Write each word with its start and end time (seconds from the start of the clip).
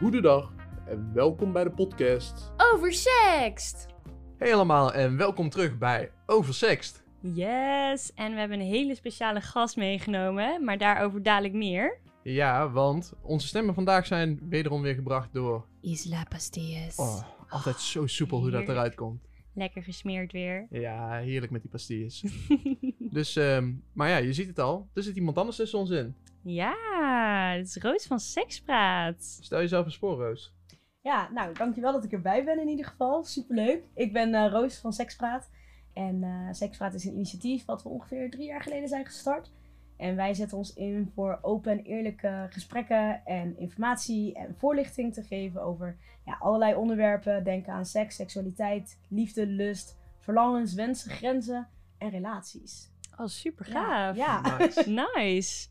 Goedendag 0.00 0.52
en 0.86 1.12
welkom 1.14 1.52
bij 1.52 1.64
de 1.64 1.70
podcast. 1.70 2.52
Oversext! 2.72 3.86
Hey 4.38 4.54
allemaal 4.54 4.92
en 4.92 5.16
welkom 5.16 5.48
terug 5.48 5.78
bij 5.78 6.10
Oversext. 6.26 7.04
Yes, 7.20 8.14
en 8.14 8.32
we 8.32 8.38
hebben 8.38 8.60
een 8.60 8.66
hele 8.66 8.94
speciale 8.94 9.40
gast 9.40 9.76
meegenomen, 9.76 10.64
maar 10.64 10.78
daarover 10.78 11.22
dadelijk 11.22 11.54
meer. 11.54 11.98
Ja, 12.22 12.70
want 12.70 13.12
onze 13.22 13.46
stemmen 13.46 13.74
vandaag 13.74 14.06
zijn 14.06 14.40
wederom 14.48 14.82
weer 14.82 14.94
gebracht 14.94 15.32
door... 15.32 15.66
Isla 15.80 16.24
Pastilles. 16.28 16.96
Oh, 16.96 17.22
altijd 17.48 17.80
zo 17.80 18.06
soepel 18.06 18.38
hoe 18.38 18.50
dat 18.50 18.68
eruit 18.68 18.94
komt. 18.94 19.28
Lekker 19.54 19.82
gesmeerd 19.82 20.32
weer. 20.32 20.66
Ja, 20.70 21.12
heerlijk 21.18 21.52
met 21.52 21.60
die 21.62 21.70
pastilles. 21.70 22.24
dus, 22.98 23.36
ehm, 23.36 23.72
maar 23.92 24.08
ja, 24.08 24.16
je 24.16 24.32
ziet 24.32 24.46
het 24.48 24.58
al. 24.58 24.88
Er 24.94 25.02
zit 25.02 25.16
iemand 25.16 25.38
anders 25.38 25.56
tussen 25.56 25.78
ons 25.78 25.90
in. 25.90 26.14
ja, 26.42 26.74
het 27.30 27.66
is 27.66 27.76
Roos 27.76 28.06
van 28.06 28.20
Sekspraat. 28.20 29.38
Stel 29.40 29.58
jezelf 29.58 29.84
een 29.84 29.92
spoor, 29.92 30.16
Roos. 30.18 30.54
Ja, 31.00 31.28
nou, 31.32 31.54
dankjewel 31.54 31.92
dat 31.92 32.04
ik 32.04 32.12
erbij 32.12 32.44
ben 32.44 32.60
in 32.60 32.68
ieder 32.68 32.86
geval. 32.86 33.24
Superleuk. 33.24 33.84
Ik 33.94 34.12
ben 34.12 34.34
eh, 34.34 34.50
Roos 34.50 34.78
van 34.78 34.92
Sekspraat. 34.92 35.50
En 35.94 36.22
eh 36.22 36.48
Sekspraat 36.50 36.94
is 36.94 37.04
een 37.04 37.14
initiatief 37.14 37.64
wat 37.64 37.82
we 37.82 37.88
ongeveer 37.88 38.30
drie 38.30 38.46
jaar 38.46 38.62
geleden 38.62 38.88
zijn 38.88 39.06
gestart. 39.06 39.50
En 39.96 40.16
wij 40.16 40.34
zetten 40.34 40.58
ons 40.58 40.74
in 40.74 41.10
voor 41.14 41.38
open 41.42 41.72
en 41.72 41.84
eerlijke 41.84 42.46
gesprekken 42.50 43.24
en 43.24 43.58
informatie 43.58 44.34
en 44.34 44.54
voorlichting 44.58 45.14
te 45.14 45.22
geven 45.22 45.62
over 45.62 45.96
ja, 46.24 46.36
allerlei 46.38 46.74
onderwerpen. 46.74 47.44
Denk 47.44 47.68
aan 47.68 47.86
seks, 47.86 48.16
seksualiteit, 48.16 48.98
liefde, 49.08 49.46
lust, 49.46 49.98
verlangens, 50.18 50.74
wensen, 50.74 51.10
grenzen 51.10 51.68
en 51.98 52.10
relaties. 52.10 52.90
Oh, 53.18 53.26
super 53.26 53.68
Ja, 53.68 53.72
gaaf. 53.72 54.16
Ja. 54.16 54.58
Nice. 54.58 54.90
Nice. 55.14 55.68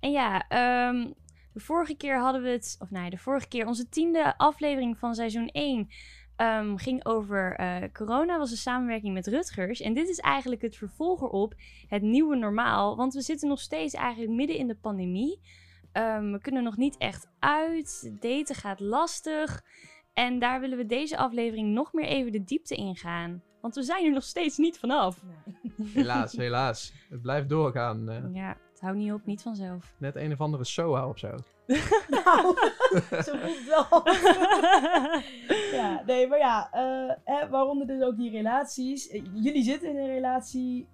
En 0.00 0.10
ja, 0.10 0.48
ehm, 0.48 1.06
de 1.52 1.60
vorige 1.60 1.94
keer 1.96 2.18
hadden 2.18 2.42
we 2.42 2.48
het, 2.48 2.76
of 2.78 2.90
nee, 2.90 3.10
de 3.10 3.18
vorige 3.18 3.48
keer, 3.48 3.66
onze 3.66 3.88
tiende 3.88 4.34
aflevering 4.38 4.98
van 4.98 5.14
seizoen 5.14 5.48
1 5.52 5.88
ehm, 6.36 6.76
ging 6.76 7.04
over 7.04 7.54
eh, 7.56 7.76
corona, 7.92 8.38
was 8.38 8.50
een 8.50 8.56
samenwerking 8.56 9.14
met 9.14 9.26
Rutgers. 9.26 9.80
En 9.80 9.94
dit 9.94 10.08
is 10.08 10.18
eigenlijk 10.18 10.62
het 10.62 10.76
vervolg 10.76 11.22
erop, 11.22 11.54
het 11.88 12.02
nieuwe 12.02 12.36
normaal. 12.36 12.96
Want 12.96 13.14
we 13.14 13.20
zitten 13.20 13.48
nog 13.48 13.60
steeds 13.60 13.94
eigenlijk 13.94 14.32
midden 14.32 14.56
in 14.56 14.66
de 14.68 14.76
pandemie. 14.76 15.40
Ehm, 15.92 16.32
we 16.32 16.40
kunnen 16.40 16.62
nog 16.62 16.76
niet 16.76 16.96
echt 16.96 17.28
uit, 17.38 18.12
daten 18.20 18.54
gaat 18.54 18.80
lastig. 18.80 19.62
En 20.12 20.38
daar 20.38 20.60
willen 20.60 20.78
we 20.78 20.86
deze 20.86 21.16
aflevering 21.16 21.72
nog 21.74 21.92
meer 21.92 22.06
even 22.06 22.32
de 22.32 22.44
diepte 22.44 22.74
in 22.74 22.96
gaan. 22.96 23.42
Want 23.60 23.74
we 23.74 23.82
zijn 23.82 24.04
er 24.04 24.12
nog 24.12 24.22
steeds 24.22 24.56
niet 24.56 24.78
vanaf. 24.78 25.22
Helaas, 25.94 26.32
helaas. 26.32 26.92
Het 27.10 27.22
blijft 27.22 27.48
doorgaan. 27.48 28.08
eh, 28.08 28.24
Ja, 28.34 28.56
het 28.78 28.86
houdt 28.86 29.02
niet 29.02 29.12
op, 29.12 29.26
niet 29.26 29.42
vanzelf. 29.42 29.94
net 29.98 30.16
een 30.16 30.32
of 30.32 30.40
andere 30.40 30.64
SOA 30.64 31.08
of 31.08 31.18
zo. 31.18 31.34
Nou, 32.08 32.56
zo 33.24 33.36
voelt 33.36 33.58
het 33.58 33.66
wel. 33.66 34.02
ja, 35.80 36.02
nee, 36.06 36.26
maar 36.26 36.38
ja, 36.38 36.68
eh, 36.72 37.14
hè, 37.24 37.48
waaronder 37.48 37.86
dus 37.86 38.02
ook 38.02 38.16
die 38.16 38.30
relaties. 38.30 39.08
Eh, 39.08 39.22
jullie 39.34 39.62
zitten 39.62 39.88
in 39.90 39.96
een 39.96 40.06
relatie. 40.06 40.86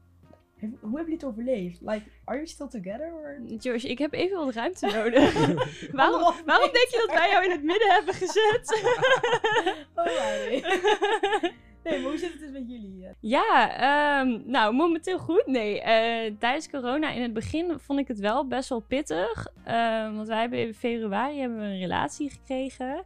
Hoe 0.60 0.70
hebben 0.80 0.98
jullie 0.98 1.14
het 1.14 1.24
overleefd? 1.24 1.80
Like, 1.80 2.02
are 2.24 2.36
you 2.36 2.46
still 2.46 2.68
together? 2.68 3.12
Or... 3.12 3.40
Josh, 3.58 3.84
ik 3.84 3.98
heb 3.98 4.12
even 4.12 4.44
wat 4.44 4.55
ruimte 4.55 4.86
nodig. 4.86 5.32
waarom, 5.92 6.34
waarom 6.46 6.70
denk 6.72 6.88
je 6.88 7.05
dat 7.06 7.18
wij 7.18 7.30
jou 7.30 7.44
in 7.44 7.50
het 7.50 7.62
midden 7.62 7.90
hebben 7.90 8.14
gezet? 8.14 8.82
Oh, 9.94 10.05
ja, 10.05 10.24
nee. 10.48 10.62
Nee, 11.84 12.00
maar 12.00 12.10
hoe 12.10 12.18
zit 12.18 12.32
het 12.32 12.40
dus 12.40 12.50
met 12.50 12.68
jullie? 12.68 13.06
eh? 13.06 13.12
ja, 13.20 13.77
ehm, 13.77 14.40
nou, 14.44 14.74
momenteel 14.74 15.18
goed. 15.18 15.46
Nee, 15.46 15.80
eh, 15.80 16.32
tijdens 16.38 16.70
corona 16.70 17.10
in 17.10 17.22
het 17.22 17.32
begin 17.32 17.78
vond 17.78 17.98
ik 17.98 18.08
het 18.08 18.18
wel 18.18 18.46
best 18.46 18.68
wel 18.68 18.80
pittig. 18.80 19.46
Ehm, 19.64 20.14
want 20.14 20.28
wij 20.28 20.40
hebben 20.40 20.58
in 20.58 20.74
februari 20.74 21.38
hebben 21.38 21.58
we 21.58 21.64
een 21.64 21.78
relatie 21.78 22.30
gekregen. 22.30 23.05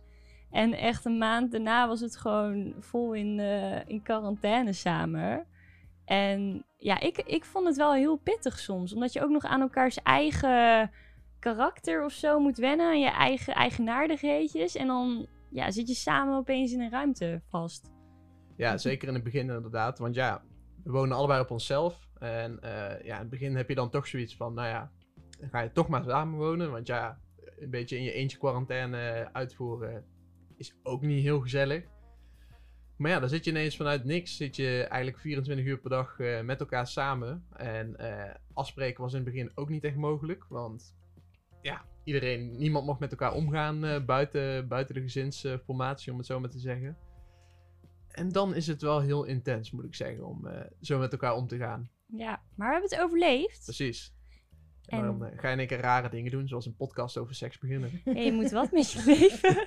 En 0.51 0.73
echt 0.73 1.05
een 1.05 1.19
maand 1.19 1.51
daarna 1.53 1.89
was 1.89 2.01
het 2.01 2.17
gewoon 2.17 2.75
vol 2.81 3.13
in, 3.13 3.39
eh, 3.39 3.89
in 3.89 4.03
quarantaine 4.03 4.73
samen. 4.73 5.47
En 6.05 6.65
ja, 6.77 7.01
ik, 7.01 7.19
ik 7.19 7.45
vond 7.45 7.67
het 7.67 7.77
wel 7.77 7.93
heel 7.93 8.17
pittig 8.17 8.59
soms. 8.59 8.95
Omdat 8.95 9.13
je 9.13 9.23
ook 9.23 9.31
nog 9.31 9.45
aan 9.45 9.61
elkaars 9.61 10.03
eigen 10.03 10.91
karakter 11.39 12.05
of 12.05 12.13
zo 12.13 12.41
moet 12.41 12.59
wennen. 12.59 12.87
Aan 12.87 13.01
je 13.01 13.11
eigen 13.11 13.55
eigenaardigheidjes. 13.55 14.77
En 14.77 14.87
dan 14.87 15.27
ja, 15.51 15.71
zit 15.71 15.89
je 15.89 15.95
samen 15.95 16.37
opeens 16.37 16.73
in 16.73 16.81
een 16.81 16.91
ruimte 16.91 17.41
vast. 17.49 17.91
Ja, 18.59 18.79
zeker 18.79 19.09
in 19.09 19.15
het 19.15 19.23
begin 19.23 19.51
inderdaad. 19.51 19.99
Want 19.99 20.15
ja, 20.15 20.43
we 20.85 20.91
wonen 20.91 21.17
allebei 21.17 21.41
op 21.41 21.51
onszelf. 21.51 22.09
En 22.19 22.63
eh, 22.63 23.05
ja, 23.05 23.15
in 23.15 23.21
het 23.21 23.31
begin 23.31 23.57
heb 23.57 23.69
je 23.69 23.75
dan 23.75 23.91
toch 23.91 24.07
zoiets 24.07 24.37
van, 24.37 24.55
nou 24.55 24.69
ja, 24.69 24.91
dan 25.41 25.49
ga 25.49 25.61
je 25.61 25.73
toch 25.73 25.89
maar 25.89 26.05
samen 26.05 26.39
wonen. 26.39 26.71
Want 26.71 26.87
ja, 26.87 27.21
een 27.59 27.71
beetje 27.71 27.97
in 27.97 28.03
je 28.03 28.13
eentje 28.13 28.39
quarantaine 28.39 29.29
uitvoeren 29.33 30.05
is 30.57 30.75
ook 30.83 31.03
niet 31.03 31.23
heel 31.23 31.41
gezellig. 31.41 31.85
Maar 32.97 33.11
ja, 33.11 33.21
dan 33.21 33.29
zit 33.29 33.45
je 33.45 33.51
ineens 33.51 33.77
vanuit 33.77 34.05
niks, 34.05 34.37
zit 34.37 34.57
je 34.57 34.83
eigenlijk 34.83 35.19
24 35.21 35.67
uur 35.67 35.79
per 35.79 35.91
dag 35.91 36.19
eh, 36.19 36.41
met 36.41 36.61
elkaar 36.61 36.87
samen. 36.87 37.45
En 37.53 37.97
eh, 37.97 38.35
afspreken 38.53 39.03
was 39.03 39.13
in 39.13 39.21
het 39.21 39.33
begin 39.33 39.51
ook 39.55 39.69
niet 39.69 39.85
echt 39.85 39.97
mogelijk. 39.97 40.45
Want 40.49 40.97
ja, 41.63 41.85
iedereen, 42.05 42.57
niemand 42.57 42.87
mocht 42.87 43.01
met 43.01 43.11
elkaar 43.11 43.33
omgaan 43.33 44.05
buiten, 44.07 44.69
buiten 44.69 44.95
de 44.95 45.01
gezinsformatie, 45.01 46.13
om 46.13 46.19
het 46.19 46.27
zo 46.27 46.41
maar 46.41 46.51
te 46.51 46.59
zeggen. 46.59 46.97
En 48.19 48.33
dan 48.33 48.55
is 48.55 48.67
het 48.67 48.83
wel 48.83 49.01
heel 49.01 49.25
intens, 49.25 49.71
moet 49.71 49.85
ik 49.85 49.95
zeggen, 49.95 50.27
om 50.27 50.47
eh, 50.47 50.61
zo 50.81 50.99
met 50.99 51.13
elkaar 51.13 51.35
om 51.35 51.47
te 51.47 51.57
gaan. 51.57 51.91
Ja, 52.07 52.43
maar 52.57 52.67
we 52.67 52.73
hebben 52.73 52.91
het 52.91 53.01
overleefd. 53.01 53.65
Precies. 53.65 54.13
En, 54.85 54.99
En- 54.99 55.05
dan 55.05 55.25
eh, 55.25 55.39
ga 55.39 55.47
je 55.47 55.53
in 55.53 55.59
één 55.59 55.69
keer 55.69 55.81
rare 55.81 56.09
dingen 56.09 56.31
doen, 56.31 56.49
zoals 56.49 56.67
een 56.67 56.77
podcast 56.77 57.17
over 57.17 57.35
seks 57.35 57.59
beginnen. 57.59 57.91
En 58.05 58.25
je 58.25 58.33
moet 58.33 58.51
wat 58.51 58.73
met 58.73 58.93
je 58.93 59.03
leven. 59.05 59.67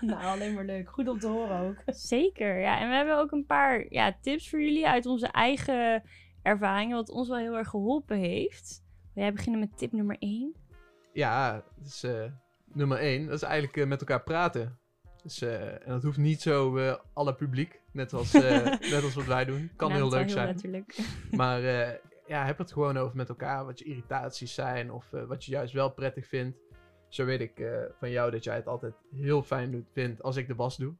Nou, 0.00 0.24
alleen 0.24 0.54
maar 0.54 0.64
leuk. 0.64 0.88
Goed 0.90 1.08
om 1.08 1.18
te 1.18 1.26
horen 1.26 1.60
ook. 1.60 1.82
Zeker, 1.94 2.60
ja. 2.60 2.80
En 2.80 2.88
we 2.88 2.94
hebben 2.94 3.18
ook 3.18 3.30
een 3.32 3.46
paar 3.46 3.86
ja, 3.88 4.18
tips 4.20 4.50
voor 4.50 4.60
jullie 4.60 4.88
uit 4.88 5.06
onze 5.06 5.26
eigen 5.26 6.02
ervaringen, 6.42 6.96
wat 6.96 7.10
ons 7.10 7.28
wel 7.28 7.38
heel 7.38 7.56
erg 7.56 7.68
geholpen 7.68 8.18
heeft. 8.18 8.84
Wil 9.14 9.22
jij 9.24 9.32
beginnen 9.32 9.60
met 9.60 9.78
tip 9.78 9.92
nummer 9.92 10.16
1? 10.18 10.54
Ja, 11.12 11.52
dat 11.76 11.86
is 11.86 12.02
eh, 12.02 12.24
nummer 12.72 12.98
één. 12.98 13.24
Dat 13.26 13.34
is 13.34 13.42
eigenlijk 13.42 13.88
met 13.88 14.00
elkaar 14.00 14.22
praten. 14.22 14.78
Dus, 15.22 15.42
eh, 15.42 15.72
en 15.72 15.86
dat 15.86 16.02
hoeft 16.02 16.18
niet 16.18 16.40
zo 16.40 16.76
eh 16.76 16.94
alle 17.12 17.34
publiek, 17.34 17.80
net 17.92 18.12
als, 18.12 18.34
eh, 18.44 18.64
net 18.64 19.02
als 19.02 19.14
wat 19.14 19.24
wij 19.24 19.44
doen. 19.44 19.70
Kan 19.76 19.92
heel 19.92 20.10
leuk 20.10 20.30
zijn. 20.30 20.46
Natuurlijk. 20.46 20.98
Maar 21.30 21.60
ja, 22.26 22.44
heb 22.44 22.58
het 22.58 22.72
gewoon 22.72 22.96
over 22.96 23.16
met 23.16 23.28
elkaar. 23.28 23.64
Wat 23.64 23.78
je 23.78 23.84
irritaties 23.84 24.54
zijn 24.54 24.92
of 24.92 25.06
wat 25.10 25.44
je 25.44 25.50
juist 25.50 25.72
wel 25.72 25.90
prettig 25.90 26.26
vindt. 26.26 26.58
Zo 27.08 27.24
weet 27.24 27.40
ik 27.40 27.62
van 27.98 28.10
jou 28.10 28.30
dat 28.30 28.44
jij 28.44 28.54
het 28.54 28.66
altijd 28.66 28.94
heel 29.14 29.42
fijn 29.42 29.70
doet, 29.70 29.86
vindt 29.92 30.22
als 30.22 30.36
ik 30.36 30.46
de 30.46 30.54
was 30.54 30.76
doe. 30.76 30.94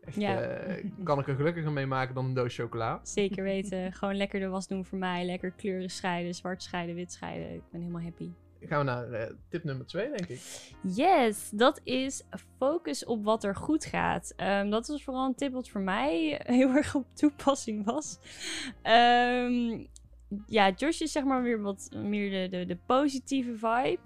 Echt, 0.00 0.16
Ja. 0.16 0.64
kan 1.04 1.18
ik 1.18 1.28
er 1.28 1.34
gelukkiger 1.34 1.72
mee 1.72 1.86
maken 1.86 2.14
dan 2.14 2.24
een 2.24 2.34
doos 2.34 2.54
chocola. 2.54 3.00
Zeker 3.02 3.42
weten. 3.54 3.92
Gewoon 3.92 4.16
lekker 4.16 4.40
de 4.40 4.48
was 4.48 4.66
doen 4.68 4.84
voor 4.84 4.98
mij. 4.98 5.24
Lekker 5.24 5.50
kleuren 5.50 5.90
scheiden, 5.90 6.34
zwart 6.34 6.62
scheiden, 6.62 6.94
wit 6.94 7.12
scheiden. 7.12 7.54
Ik 7.54 7.62
ben 7.70 7.80
helemaal 7.80 8.02
happy. 8.02 8.30
Gaan 8.66 8.78
we 8.78 8.84
naar 8.84 9.12
eh, 9.12 9.34
tip 9.48 9.64
nummer 9.64 9.86
twee, 9.86 10.10
denk 10.10 10.28
ik. 10.28 10.40
Yes, 10.82 11.50
dat 11.50 11.80
is 11.84 12.22
focus 12.58 13.04
op 13.04 13.24
wat 13.24 13.44
er 13.44 13.56
goed 13.56 13.84
gaat. 13.84 14.32
Ehm, 14.36 14.70
dat 14.70 14.86
was 14.86 15.04
vooral 15.04 15.26
een 15.26 15.34
tip 15.34 15.52
wat 15.52 15.68
voor 15.68 15.80
mij 15.80 16.40
heel 16.44 16.68
erg 16.68 16.94
op 16.94 17.06
toepassing 17.12 17.84
was. 17.84 18.18
Ehm, 18.82 19.84
ja, 20.46 20.70
Josh 20.76 21.00
is 21.00 21.12
zeg 21.12 21.24
maar 21.24 21.42
weer 21.42 21.62
wat 21.62 21.88
meer 21.94 22.30
de, 22.30 22.56
de, 22.56 22.66
de 22.66 22.78
positieve 22.86 23.52
vibe. 23.52 23.98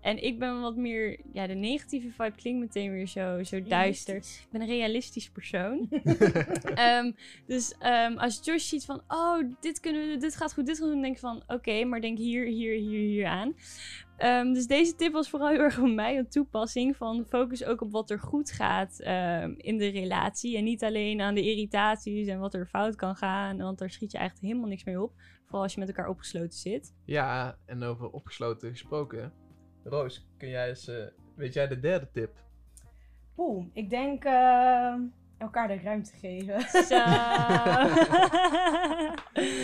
En 0.00 0.22
ik 0.24 0.38
ben 0.38 0.60
wat 0.60 0.76
meer, 0.76 1.20
ja, 1.32 1.46
de 1.46 1.54
negatieve 1.54 2.10
vibe 2.10 2.36
klinkt 2.36 2.60
meteen 2.60 2.92
weer 2.92 3.06
zo, 3.06 3.42
zo 3.42 3.62
duister. 3.62 4.16
Ik 4.16 4.46
ben 4.50 4.60
een 4.60 4.66
realistisch 4.66 5.30
persoon. 5.30 5.88
Ehm, 6.74 7.12
dus 7.46 7.74
ehm, 7.78 8.16
als 8.16 8.40
Josh 8.44 8.68
ziet 8.68 8.84
van, 8.84 9.02
oh, 9.08 9.42
dit, 9.60 9.80
kunnen 9.80 10.08
we, 10.08 10.16
dit 10.16 10.36
gaat 10.36 10.54
goed, 10.54 10.66
dit 10.66 10.78
gaan 10.78 10.86
we 10.86 10.92
doen, 10.92 11.02
denk 11.02 11.14
ik 11.14 11.20
van, 11.20 11.42
oké, 11.46 11.84
maar 11.84 12.00
denk 12.00 12.18
hier, 12.18 12.46
hier, 12.46 12.74
hier, 12.78 13.00
hier 13.00 13.26
aan. 13.26 13.54
Ehm, 14.16 14.52
dus 14.52 14.66
deze 14.66 14.94
tip 14.94 15.12
was 15.12 15.30
vooral 15.30 15.48
heel 15.48 15.60
erg 15.60 15.74
voor 15.74 15.90
mij 15.90 16.18
een 16.18 16.28
toepassing 16.28 16.96
van 16.96 17.24
focus 17.28 17.64
ook 17.64 17.80
op 17.80 17.92
wat 17.92 18.10
er 18.10 18.20
goed 18.20 18.50
gaat 18.50 19.00
ehm, 19.00 19.54
in 19.56 19.78
de 19.78 19.88
relatie. 19.88 20.56
En 20.56 20.64
niet 20.64 20.84
alleen 20.84 21.20
aan 21.20 21.34
de 21.34 21.50
irritaties 21.50 22.26
en 22.26 22.38
wat 22.38 22.54
er 22.54 22.66
fout 22.66 22.96
kan 22.96 23.16
gaan, 23.16 23.56
want 23.56 23.78
daar 23.78 23.90
schiet 23.90 24.12
je 24.12 24.18
eigenlijk 24.18 24.48
helemaal 24.48 24.70
niks 24.70 24.84
mee 24.84 25.02
op. 25.02 25.12
Vooral 25.44 25.62
als 25.62 25.72
je 25.74 25.78
met 25.78 25.88
elkaar 25.88 26.08
opgesloten 26.08 26.58
zit. 26.58 26.94
Ja, 27.04 27.58
en 27.66 27.82
over 27.82 28.10
opgesloten 28.10 28.70
gesproken. 28.70 29.32
Roos, 29.84 30.26
kun 30.36 30.48
jij 30.48 30.68
eens, 30.68 30.88
eh, 30.88 31.06
weet 31.34 31.54
jij 31.54 31.68
de 31.68 31.80
derde 31.80 32.08
tip? 32.12 32.36
Poeh, 33.34 33.66
ik 33.72 33.90
denk 33.90 34.24
eh, 34.24 34.94
elkaar 35.38 35.68
de 35.68 35.78
ruimte 35.78 36.12
geven. 36.16 36.60
Zo. 36.60 36.98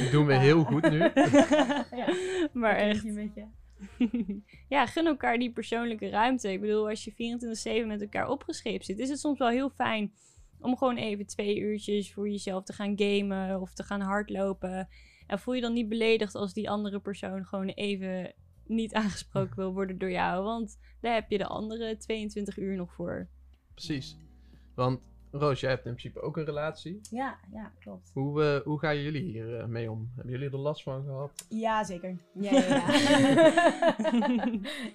Dat 0.01 0.11
doen 0.13 0.27
we 0.27 0.35
heel 0.35 0.65
goed 0.65 0.91
nu. 0.91 0.99
ja, 2.01 2.15
maar 2.53 2.77
echt. 2.77 3.03
hier 3.03 3.13
met 3.13 3.35
je. 3.35 3.47
ja, 4.75 4.87
gun 4.87 5.07
elkaar 5.07 5.39
die 5.39 5.53
persoonlijke 5.53 6.09
ruimte. 6.09 6.53
Ik 6.53 6.61
bedoel, 6.61 6.89
als 6.89 7.05
je 7.05 7.83
24-7 7.85 7.87
met 7.87 8.01
elkaar 8.01 8.29
opgescheept 8.29 8.85
zit, 8.85 8.99
is 8.99 9.09
het 9.09 9.21
soms 9.21 9.39
wel 9.39 9.49
heel 9.49 9.71
fijn 9.71 10.13
om 10.61 10.77
gewoon 10.77 10.97
even 10.97 11.27
twee 11.27 11.59
uurtjes 11.59 12.13
voor 12.13 12.29
jezelf 12.29 12.65
te 12.65 12.73
gaan 12.73 12.93
gamen 12.97 13.61
of 13.61 13.75
te 13.75 13.83
gaan 13.83 14.01
hardlopen. 14.01 14.89
En 15.27 15.39
voel 15.39 15.55
je 15.55 15.61
dan 15.61 15.73
niet 15.73 15.89
beledigd 15.89 16.35
als 16.35 16.53
die 16.53 16.71
andere 16.71 17.01
persoon 17.01 17.45
gewoon 17.45 17.69
even 17.69 18.35
niet 18.67 18.95
aangesproken 18.95 19.57
wil 19.57 19.73
worden 19.73 19.99
door 19.99 20.11
jou. 20.11 20.45
Want 20.45 20.79
daar 21.01 21.15
heb 21.15 21.31
je 21.31 21.39
de 21.39 21.47
andere 21.47 21.97
22 21.97 22.59
uur 22.59 22.77
nog 22.77 22.93
voor. 22.93 23.29
Precies. 23.75 24.19
Want 24.75 25.01
Roos, 25.39 25.61
jij 25.61 25.71
hebt 25.71 25.87
in 25.87 25.95
principe 25.95 26.21
ook 26.21 26.37
een 26.37 26.45
relatie. 26.45 27.01
Ja, 27.11 27.39
ja, 27.53 27.73
klopt. 27.81 28.11
Hoe, 28.13 28.45
eh, 28.45 28.61
hoe 28.61 28.79
gaan 28.79 29.03
jullie 29.03 29.23
hier 29.23 29.61
eh, 29.61 29.67
mee 29.67 29.91
om? 29.91 30.11
Hebben 30.15 30.33
jullie 30.33 30.51
er 30.51 30.59
last 30.59 30.83
van 30.83 31.05
gehad? 31.05 31.47
Ja, 31.49 31.85
zeker. 31.85 32.17
Ja, 32.33 32.53
ja, 32.53 32.67
ja. 32.67 32.89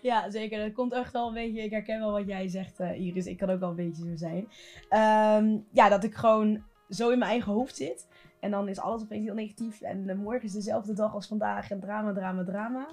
ja, 0.10 0.30
zeker. 0.30 0.60
Dat 0.60 0.74
komt 0.74 0.94
echt 0.94 1.13
wel 1.13 1.27
een 1.27 1.33
beetje. 1.33 1.62
Ik 1.62 1.71
herken 1.71 2.00
wel 2.00 2.12
wat 2.12 2.27
jij 2.27 2.48
zegt, 2.48 2.80
eh, 2.80 3.00
Iris. 3.00 3.25
Ik 3.25 3.38
kan 3.38 3.50
ook 3.50 3.60
wel 3.60 3.69
een 3.69 3.75
beetje 3.75 4.04
zo 4.04 4.16
zijn. 4.16 4.48
Ehm, 4.89 5.57
ja, 5.71 5.89
dat 5.89 6.04
ik 6.04 6.16
gewoon 6.16 6.63
zo 6.89 7.10
in 7.10 7.19
mijn 7.19 7.31
eigen 7.31 7.51
hoofd 7.51 7.75
zit. 7.75 8.07
En 8.39 8.51
dan 8.51 8.68
is 8.68 8.80
alles 8.80 9.01
opeens 9.01 9.25
heel 9.25 9.33
negatief. 9.33 9.81
En 9.81 10.18
morgen 10.18 10.44
is 10.44 10.54
dezelfde 10.54 10.94
dag 10.94 11.13
als 11.13 11.27
vandaag. 11.27 11.71
En 11.71 11.80
drama, 11.80 12.13
drama, 12.13 12.44
drama. 12.44 12.88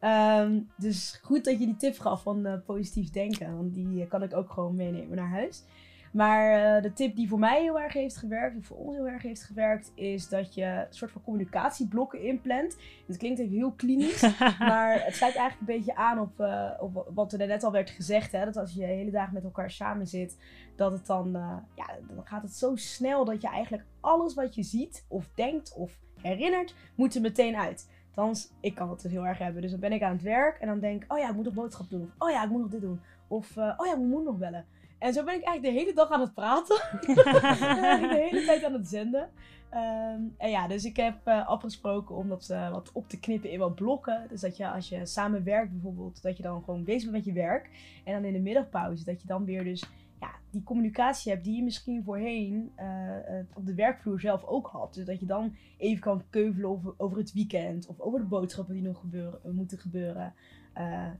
Ehm, 0.00 0.60
dus 0.76 1.20
goed 1.22 1.44
dat 1.44 1.58
je 1.58 1.66
die 1.66 1.76
tip 1.76 1.98
gaf 1.98 2.22
van 2.22 2.62
positief 2.66 3.10
denken. 3.10 3.56
Want 3.56 3.74
die 3.74 4.06
kan 4.06 4.22
ik 4.22 4.34
ook 4.36 4.50
gewoon 4.50 4.74
meenemen 4.74 5.16
naar 5.16 5.28
huis. 5.28 5.64
Maar 6.12 6.76
uh, 6.76 6.82
de 6.82 6.92
tip 6.92 7.16
die 7.16 7.28
voor 7.28 7.38
mij 7.38 7.62
heel 7.62 7.80
erg 7.80 7.92
heeft 7.92 8.16
gewerkt, 8.16 8.56
of 8.56 8.66
voor 8.66 8.76
ons 8.76 8.96
heel 8.96 9.08
erg 9.08 9.22
heeft 9.22 9.42
gewerkt, 9.42 9.92
is 9.94 10.28
dat 10.28 10.54
je 10.54 10.64
een 10.64 10.86
soort 10.90 11.10
van 11.10 11.22
communicatieblokken 11.22 12.22
inplant. 12.22 12.76
Het 13.06 13.16
klinkt 13.16 13.38
even 13.38 13.56
heel 13.56 13.72
klinisch, 13.72 14.20
maar 14.58 15.04
het 15.04 15.14
sluit 15.14 15.36
eigenlijk 15.36 15.60
een 15.60 15.76
beetje 15.76 15.94
aan 15.94 16.20
op, 16.20 16.40
uh, 16.40 16.70
op 16.80 17.10
wat 17.14 17.32
er 17.32 17.46
net 17.46 17.64
al 17.64 17.72
werd 17.72 17.90
gezegd. 17.90 18.32
Hè? 18.32 18.44
Dat 18.44 18.56
als 18.56 18.72
je 18.72 18.80
de 18.80 18.86
hele 18.86 19.10
dag 19.10 19.32
met 19.32 19.44
elkaar 19.44 19.70
samen 19.70 20.06
zit, 20.06 20.36
dat 20.76 20.92
het 20.92 21.06
dan, 21.06 21.36
uh, 21.36 21.56
ja, 21.74 21.86
dan 22.08 22.26
gaat 22.26 22.42
het 22.42 22.54
zo 22.54 22.76
snel 22.76 23.24
dat 23.24 23.42
je 23.42 23.48
eigenlijk 23.48 23.84
alles 24.00 24.34
wat 24.34 24.54
je 24.54 24.62
ziet, 24.62 25.04
of 25.08 25.28
denkt, 25.34 25.74
of 25.74 25.98
herinnert, 26.20 26.74
moet 26.94 27.14
er 27.14 27.20
meteen 27.20 27.56
uit. 27.56 27.88
Althans, 28.18 28.50
ik 28.60 28.74
kan 28.74 28.90
het 28.90 29.02
dus 29.02 29.12
heel 29.12 29.26
erg 29.26 29.38
hebben. 29.38 29.62
Dus 29.62 29.70
dan 29.70 29.80
ben 29.80 29.92
ik 29.92 30.02
aan 30.02 30.12
het 30.12 30.22
werk 30.22 30.60
en 30.60 30.66
dan 30.66 30.80
denk 30.80 31.02
ik, 31.02 31.12
oh 31.12 31.18
ja, 31.18 31.28
ik 31.28 31.34
moet 31.34 31.44
nog 31.44 31.54
boodschap 31.54 31.90
doen. 31.90 32.02
Of, 32.02 32.10
oh 32.18 32.30
ja, 32.30 32.44
ik 32.44 32.50
moet 32.50 32.60
nog 32.60 32.70
dit 32.70 32.80
doen. 32.80 33.00
Of, 33.28 33.56
oh 33.56 33.86
ja, 33.86 33.92
ik 33.92 33.98
moet 33.98 34.24
nog 34.24 34.36
bellen. 34.36 34.64
En 34.98 35.12
zo 35.12 35.24
ben 35.24 35.34
ik 35.34 35.44
eigenlijk 35.44 35.74
de 35.74 35.80
hele 35.80 35.94
dag 35.94 36.10
aan 36.10 36.20
het 36.20 36.34
praten. 36.34 36.76
de 38.10 38.28
hele 38.30 38.44
tijd 38.44 38.64
aan 38.64 38.72
het 38.72 38.88
zenden. 38.88 39.30
Ehm, 39.70 40.20
en 40.36 40.50
ja, 40.50 40.68
dus 40.68 40.84
ik 40.84 40.96
heb 40.96 41.14
uh, 41.24 41.48
afgesproken 41.48 42.16
om 42.16 42.28
dat 42.28 42.48
uh, 42.50 42.70
wat 42.70 42.92
op 42.92 43.08
te 43.08 43.20
knippen 43.20 43.50
in 43.50 43.58
wat 43.58 43.74
blokken. 43.74 44.26
Dus 44.28 44.40
dat 44.40 44.56
je 44.56 44.68
als 44.68 44.88
je 44.88 45.06
samen 45.06 45.44
werkt 45.44 45.72
bijvoorbeeld, 45.72 46.22
dat 46.22 46.36
je 46.36 46.42
dan 46.42 46.62
gewoon 46.64 46.84
bezig 46.84 47.10
bent 47.10 47.24
met 47.24 47.34
je 47.34 47.40
werk. 47.40 47.70
En 48.04 48.12
dan 48.12 48.24
in 48.24 48.32
de 48.32 48.38
middagpauze, 48.38 49.04
dat 49.04 49.20
je 49.20 49.26
dan 49.26 49.44
weer 49.44 49.64
dus 49.64 49.84
ja, 50.20 50.34
die 50.50 50.62
communicatie 50.62 51.32
hebt 51.32 51.44
die 51.44 51.56
je 51.56 51.62
misschien 51.62 52.04
voorheen 52.04 52.72
uh, 52.76 53.16
op 53.54 53.66
de 53.66 53.74
werkvloer 53.74 54.20
zelf 54.20 54.44
ook 54.44 54.66
had. 54.66 54.94
Dus 54.94 55.04
dat 55.04 55.20
je 55.20 55.26
dan 55.26 55.56
even 55.76 56.00
kan 56.00 56.22
keuvelen 56.30 56.70
over, 56.70 56.94
over 56.96 57.18
het 57.18 57.32
weekend 57.32 57.86
of 57.86 58.00
over 58.00 58.20
de 58.20 58.26
boodschappen 58.26 58.74
die 58.74 58.82
nog 58.82 59.00
gebeuren, 59.00 59.54
moeten 59.54 59.78
gebeuren. 59.78 60.34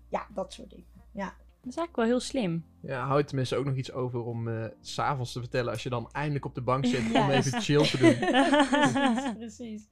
ja, 0.08 0.26
dat 0.34 0.52
soort 0.52 0.70
dingen. 0.70 0.86
Ja. 1.12 1.34
Dat 1.60 1.76
is 1.76 1.76
eigenlijk 1.76 1.96
wel 1.96 2.18
heel 2.18 2.28
slim. 2.28 2.64
Ja, 2.80 3.06
hou 3.06 3.18
je 3.18 3.24
tenminste 3.24 3.56
ook 3.56 3.64
nog 3.64 3.74
iets 3.74 3.92
over 3.92 4.24
om 4.24 4.48
uh, 4.48 4.64
s'avonds 4.80 5.32
te 5.32 5.38
vertellen 5.40 5.72
als 5.72 5.82
je 5.82 5.88
dan 5.88 6.08
eindelijk 6.12 6.44
op 6.44 6.54
de 6.54 6.60
bank 6.60 6.86
zit 6.86 7.14
om 7.14 7.30
even 7.30 7.60
chill 7.60 7.86
te 7.86 7.98
doen. 7.98 8.18
precies, 8.70 9.34
precies. 9.36 9.88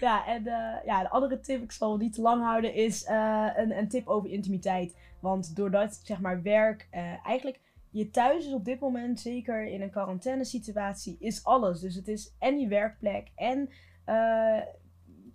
Ja, 0.00 0.26
en 0.26 0.42
uh, 0.42 0.84
ja, 0.84 1.02
de 1.02 1.10
andere 1.10 1.40
tip, 1.40 1.62
ik 1.62 1.72
zal 1.72 1.96
niet 1.96 2.12
te 2.12 2.20
lang 2.20 2.42
houden, 2.42 2.74
is 2.74 3.04
uh, 3.04 3.46
een, 3.56 3.78
een 3.78 3.88
tip 3.88 4.06
over 4.06 4.30
intimiteit. 4.30 4.96
Want 5.20 5.56
doordat, 5.56 6.00
zeg 6.04 6.20
maar, 6.20 6.42
werk 6.42 6.88
eigenlijk 7.24 7.60
je 7.90 8.10
thuis 8.10 8.46
is 8.46 8.52
op 8.52 8.64
dit 8.64 8.80
moment, 8.80 9.20
zeker 9.20 9.66
in 9.66 9.82
een 9.82 9.90
quarantaine 9.90 10.44
situatie, 10.44 11.16
is 11.18 11.44
alles. 11.44 11.80
Dus 11.80 11.94
het 11.94 12.08
is 12.08 12.34
en 12.38 12.58
je 12.58 12.68
werkplek 12.68 13.28
en 13.34 13.68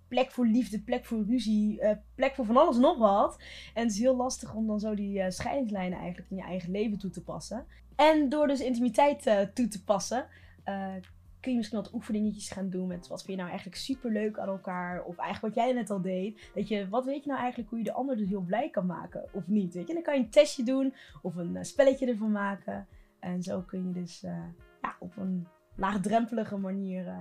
plek 0.08 0.30
voor 0.30 0.46
liefde, 0.46 0.80
plek 0.80 1.04
voor 1.04 1.24
ruzie, 1.24 1.80
uh, 1.80 1.90
plek 2.14 2.34
voor 2.34 2.44
van 2.44 2.56
alles 2.56 2.76
en 2.76 2.82
nog 2.82 2.98
wat. 2.98 3.36
En 3.74 3.82
het 3.82 3.92
is 3.92 3.98
heel 3.98 4.16
lastig 4.16 4.54
om 4.54 4.66
dan 4.66 4.80
zo 4.80 4.94
die 4.94 5.18
uh, 5.18 5.24
scheidingslijnen 5.28 5.98
eigenlijk 5.98 6.30
in 6.30 6.36
je 6.36 6.42
eigen 6.42 6.70
leven 6.70 6.98
toe 6.98 7.10
te 7.10 7.22
passen. 7.22 7.66
En 7.96 8.28
door 8.28 8.46
dus 8.46 8.60
intimiteit 8.60 9.22
toe 9.54 9.68
te 9.68 9.84
passen, 9.84 10.26
kun 11.46 11.54
je 11.54 11.60
misschien 11.60 11.82
wat 11.82 11.94
oefeningetjes 11.94 12.50
gaan 12.50 12.70
doen 12.70 12.86
met 12.86 13.08
wat 13.08 13.18
vind 13.18 13.30
je 13.30 13.36
nou 13.36 13.48
eigenlijk 13.48 13.78
super 13.78 14.10
leuk 14.10 14.38
aan 14.38 14.48
elkaar. 14.48 15.04
Of 15.04 15.16
eigenlijk 15.16 15.54
wat 15.54 15.64
jij 15.64 15.74
net 15.74 15.90
al 15.90 16.00
deed. 16.00 16.50
Dat 16.54 16.68
je, 16.68 16.88
wat 16.88 17.04
weet 17.04 17.22
je 17.22 17.28
nou 17.28 17.40
eigenlijk 17.40 17.70
hoe 17.70 17.78
je 17.78 17.84
de 17.84 17.92
ander 17.92 18.16
dus 18.16 18.28
heel 18.28 18.40
blij 18.40 18.70
kan 18.70 18.86
maken 18.86 19.28
of 19.32 19.48
niet. 19.48 19.74
Weet 19.74 19.86
je? 19.86 19.94
dan 19.94 20.02
kan 20.02 20.14
je 20.14 20.20
een 20.20 20.30
testje 20.30 20.62
doen 20.62 20.94
of 21.22 21.36
een 21.36 21.64
spelletje 21.64 22.06
ervan 22.06 22.32
maken. 22.32 22.86
En 23.20 23.42
zo 23.42 23.60
kun 23.60 23.86
je 23.86 23.92
dus 23.92 24.20
ja, 24.82 24.96
op 24.98 25.16
een 25.16 25.46
laagdrempelige 25.76 26.56
manier 26.56 27.14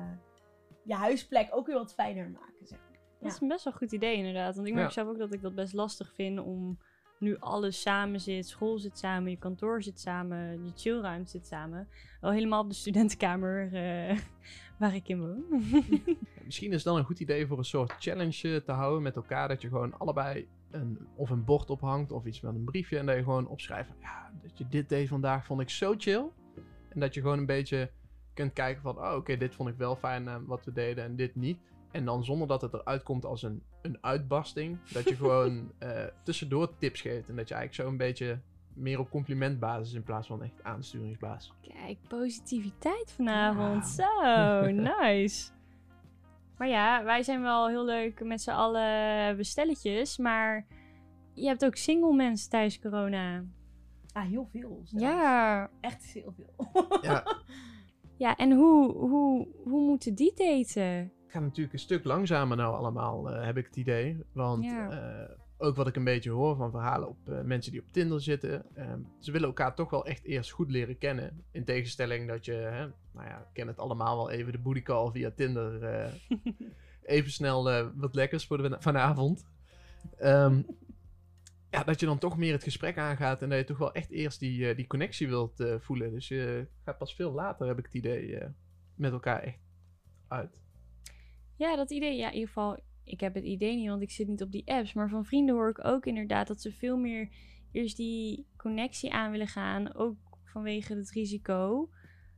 je 0.83 0.93
huisplek 0.93 1.47
ook 1.51 1.65
weer 1.65 1.75
wat 1.75 1.93
fijner 1.93 2.29
maken. 2.29 2.67
Zeg 2.67 2.79
maar. 2.79 2.99
Dat 3.19 3.31
is 3.31 3.41
een 3.41 3.47
best 3.47 3.63
wel 3.63 3.73
een 3.73 3.79
goed 3.79 3.91
idee 3.91 4.15
inderdaad. 4.15 4.55
Want 4.55 4.67
ik 4.67 4.73
merk 4.73 4.91
zelf 4.91 5.07
ook 5.07 5.17
dat 5.17 5.33
ik 5.33 5.41
dat 5.41 5.55
best 5.55 5.73
lastig 5.73 6.13
vind 6.13 6.39
om 6.39 6.77
nu 7.19 7.37
alles 7.39 7.81
samen 7.81 8.21
zit. 8.21 8.47
School 8.47 8.79
zit 8.79 8.97
samen, 8.97 9.31
je 9.31 9.37
kantoor 9.37 9.83
zit 9.83 9.99
samen, 9.99 10.65
je 10.65 10.71
chillruimte 10.75 11.29
zit 11.29 11.47
samen. 11.47 11.87
Wel 12.21 12.31
helemaal 12.31 12.61
op 12.61 12.69
de 12.69 12.75
studentenkamer 12.75 13.65
uh, 13.73 14.19
waar 14.79 14.95
ik 14.95 15.07
in 15.07 15.19
woon. 15.19 15.43
Misschien 16.45 16.69
is 16.69 16.75
het 16.75 16.83
dan 16.83 16.97
een 16.97 17.05
goed 17.05 17.19
idee 17.19 17.47
voor 17.47 17.57
een 17.57 17.65
soort 17.65 17.95
challenge 17.99 18.63
te 18.63 18.71
houden 18.71 19.03
met 19.03 19.15
elkaar. 19.15 19.47
Dat 19.47 19.61
je 19.61 19.67
gewoon 19.67 19.99
allebei 19.99 20.47
een, 20.71 21.07
of 21.15 21.29
een 21.29 21.43
bord 21.43 21.69
ophangt 21.69 22.11
of 22.11 22.25
iets 22.25 22.41
met 22.41 22.55
een 22.55 22.63
briefje. 22.63 22.97
En 22.97 23.05
dat 23.05 23.15
je 23.15 23.23
gewoon 23.23 23.47
opschrijft. 23.47 23.89
Ja, 24.01 24.31
dat 24.41 24.57
je 24.57 24.67
dit 24.67 24.89
deed 24.89 25.07
vandaag 25.07 25.45
vond 25.45 25.61
ik 25.61 25.69
zo 25.69 25.93
chill. 25.97 26.25
En 26.89 26.99
dat 26.99 27.13
je 27.13 27.21
gewoon 27.21 27.37
een 27.37 27.45
beetje 27.45 27.91
kunt 28.33 28.53
kijken 28.53 28.81
van, 28.81 28.97
oh 28.97 29.15
oké, 29.15 29.37
dit 29.37 29.55
vond 29.55 29.69
ik 29.69 29.75
wel 29.77 29.95
fijn 29.95 30.23
uh, 30.23 30.35
wat 30.45 30.65
we 30.65 30.71
deden 30.71 31.03
en 31.03 31.15
dit 31.15 31.35
niet. 31.35 31.59
En 31.95 32.05
dan 32.05 32.23
zonder 32.23 32.47
dat 32.47 32.61
het 32.61 32.73
eruit 32.73 33.03
komt 33.03 33.25
als 33.25 33.43
een, 33.43 33.63
een 33.81 33.97
uitbarsting, 34.01 34.77
dat 34.91 35.09
je 35.09 35.15
gewoon 35.25 35.71
uh, 35.79 36.03
tussendoor 36.23 36.77
tips 36.77 37.01
geeft. 37.01 37.29
En 37.29 37.35
dat 37.35 37.47
je 37.47 37.53
eigenlijk 37.53 37.83
zo 37.83 37.91
een 37.93 37.97
beetje 37.97 38.39
meer 38.73 38.99
op 38.99 39.09
complimentbasis 39.09 39.93
in 39.93 40.03
plaats 40.03 40.27
van 40.27 40.43
echt 40.43 40.63
aansturingsbasis. 40.63 41.53
Kijk, 41.61 41.97
positiviteit 42.07 43.11
vanavond. 43.11 43.85
Zo, 43.85 44.65
nice. 45.01 45.51
Maar 46.57 46.67
ja, 46.67 47.03
wij 47.03 47.23
zijn 47.23 47.41
wel 47.41 47.67
heel 47.67 47.85
leuk 47.85 48.23
met 48.23 48.41
z'n 48.41 48.49
allen 48.49 49.37
bestelletjes. 49.37 50.17
Maar 50.17 50.65
je 51.33 51.47
hebt 51.47 51.65
ook 51.65 51.75
single 51.75 52.13
mensen 52.13 52.49
tijdens 52.49 52.79
corona. 52.79 53.43
Ah, 54.13 54.25
heel 54.25 54.47
veel. 54.51 54.81
Zelfs. 54.83 55.05
Ja. 55.05 55.69
Echt 55.81 56.03
heel 56.03 56.33
veel. 56.35 56.97
Ja. 57.01 57.23
Ja, 58.17 58.35
en 58.35 58.51
hoe, 58.51 58.91
hoe, 58.91 59.47
hoe 59.63 59.81
moeten 59.81 60.15
die 60.15 60.33
daten? 60.35 61.11
Het 61.25 61.33
gaat 61.33 61.43
natuurlijk 61.43 61.73
een 61.73 61.79
stuk 61.79 62.03
langzamer 62.03 62.57
nou 62.57 62.75
allemaal, 62.75 63.33
uh, 63.33 63.45
heb 63.45 63.57
ik 63.57 63.65
het 63.65 63.75
idee. 63.75 64.23
Want 64.31 64.65
uh, 64.65 64.89
ook 65.57 65.75
wat 65.75 65.87
ik 65.87 65.95
een 65.95 66.03
beetje 66.03 66.29
hoor 66.29 66.55
van 66.55 66.71
verhalen 66.71 67.07
op 67.07 67.17
uh, 67.29 67.41
mensen 67.41 67.71
die 67.71 67.81
op 67.81 67.91
Tinder 67.91 68.21
zitten. 68.21 68.65
Ehm, 68.75 68.99
ze 69.19 69.31
willen 69.31 69.47
elkaar 69.47 69.75
toch 69.75 69.89
wel 69.89 70.05
echt 70.05 70.23
eerst 70.23 70.51
goed 70.51 70.71
leren 70.71 70.97
kennen. 70.97 71.43
In 71.51 71.65
tegenstelling 71.65 72.27
dat 72.27 72.45
je, 72.45 72.51
hè, 72.51 72.87
nou 73.11 73.27
ja, 73.27 73.49
ken 73.53 73.67
het 73.67 73.77
allemaal 73.77 74.17
wel 74.17 74.29
even, 74.29 74.51
de 74.51 74.59
booty 74.59 74.81
call 74.81 75.11
via 75.11 75.31
Tinder. 75.31 75.83
even 77.03 77.31
snel 77.31 77.91
wat 77.95 78.15
lekkers 78.15 78.47
voor 78.47 78.57
de, 78.57 78.75
vanavond. 78.79 79.45
Um, 80.21 80.65
ja, 81.69 81.83
dat 81.83 81.99
je 81.99 82.05
dan 82.05 82.17
toch 82.17 82.37
meer 82.37 82.53
het 82.53 82.63
gesprek 82.63 82.97
aangaat 82.97 83.41
en 83.41 83.49
dat 83.49 83.57
je 83.57 83.63
toch 83.63 83.77
wel 83.77 83.93
echt 83.93 84.09
eerst 84.09 84.39
die, 84.39 84.75
die 84.75 84.87
connectie 84.87 85.27
wilt 85.27 85.63
voelen. 85.79 86.11
Dus 86.11 86.27
je 86.27 86.67
gaat 86.83 86.97
pas 86.97 87.15
veel 87.15 87.31
later, 87.31 87.67
heb 87.67 87.79
ik 87.79 87.85
het 87.85 87.93
idee, 87.93 88.39
met 88.95 89.11
elkaar 89.11 89.39
echt 89.41 89.59
uit. 90.27 90.64
Ja, 91.57 91.75
dat 91.75 91.91
idee, 91.91 92.15
ja, 92.15 92.27
in 92.27 92.33
ieder 92.33 92.47
geval, 92.47 92.79
ik 93.03 93.19
heb 93.19 93.33
het 93.33 93.43
idee 93.43 93.75
niet, 93.75 93.89
want 93.89 94.01
ik 94.01 94.11
zit 94.11 94.27
niet 94.27 94.41
op 94.41 94.51
die 94.51 94.71
apps. 94.71 94.93
Maar 94.93 95.09
van 95.09 95.25
vrienden 95.25 95.55
hoor 95.55 95.69
ik 95.69 95.85
ook 95.85 96.05
inderdaad 96.05 96.47
dat 96.47 96.61
ze 96.61 96.71
veel 96.71 96.97
meer 96.97 97.29
eerst 97.71 97.97
die 97.97 98.47
connectie 98.57 99.13
aan 99.13 99.31
willen 99.31 99.47
gaan. 99.47 99.95
Ook 99.95 100.17
vanwege 100.43 100.95
het 100.95 101.11
risico. 101.11 101.89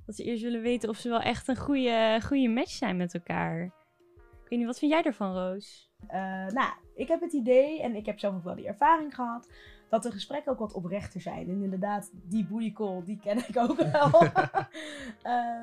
Dat 0.06 0.16
ze 0.16 0.24
eerst 0.24 0.44
willen 0.44 0.62
weten 0.62 0.90
of 0.90 0.98
ze 0.98 1.10
wel 1.10 1.22
echt 1.22 1.48
een 1.48 1.58
goede, 1.58 2.20
goede 2.24 2.48
match 2.48 2.72
zijn 2.72 2.98
met 2.98 3.14
elkaar. 3.14 3.64
Ik 4.44 4.50
weet 4.50 4.60
niet, 4.60 4.68
wat 4.68 4.80
vind 4.80 4.92
jij 4.92 5.04
ervan, 5.04 5.34
Roos? 5.34 5.92
nou, 6.54 6.74
ik 6.96 7.08
heb 7.08 7.22
het 7.22 7.34
idee, 7.34 7.82
en 7.82 7.96
ik 7.96 8.06
heb 8.06 8.20
zelf 8.20 8.36
ook 8.36 8.44
wel 8.44 8.56
die 8.56 8.68
ervaring 8.68 9.16
gehad, 9.16 9.52
dat 9.90 10.04
de 10.04 10.12
gesprekken 10.12 10.52
ook 10.52 10.60
wat 10.60 10.74
oprechter 10.74 11.22
zijn. 11.22 11.50
En 11.50 11.64
inderdaad, 11.64 12.12
die 12.14 12.46
booty 12.46 12.74
call, 12.74 13.04
die 13.04 13.20
ken 13.20 13.38
ik 13.38 13.58
ook 13.58 13.76
wel. 13.76 14.24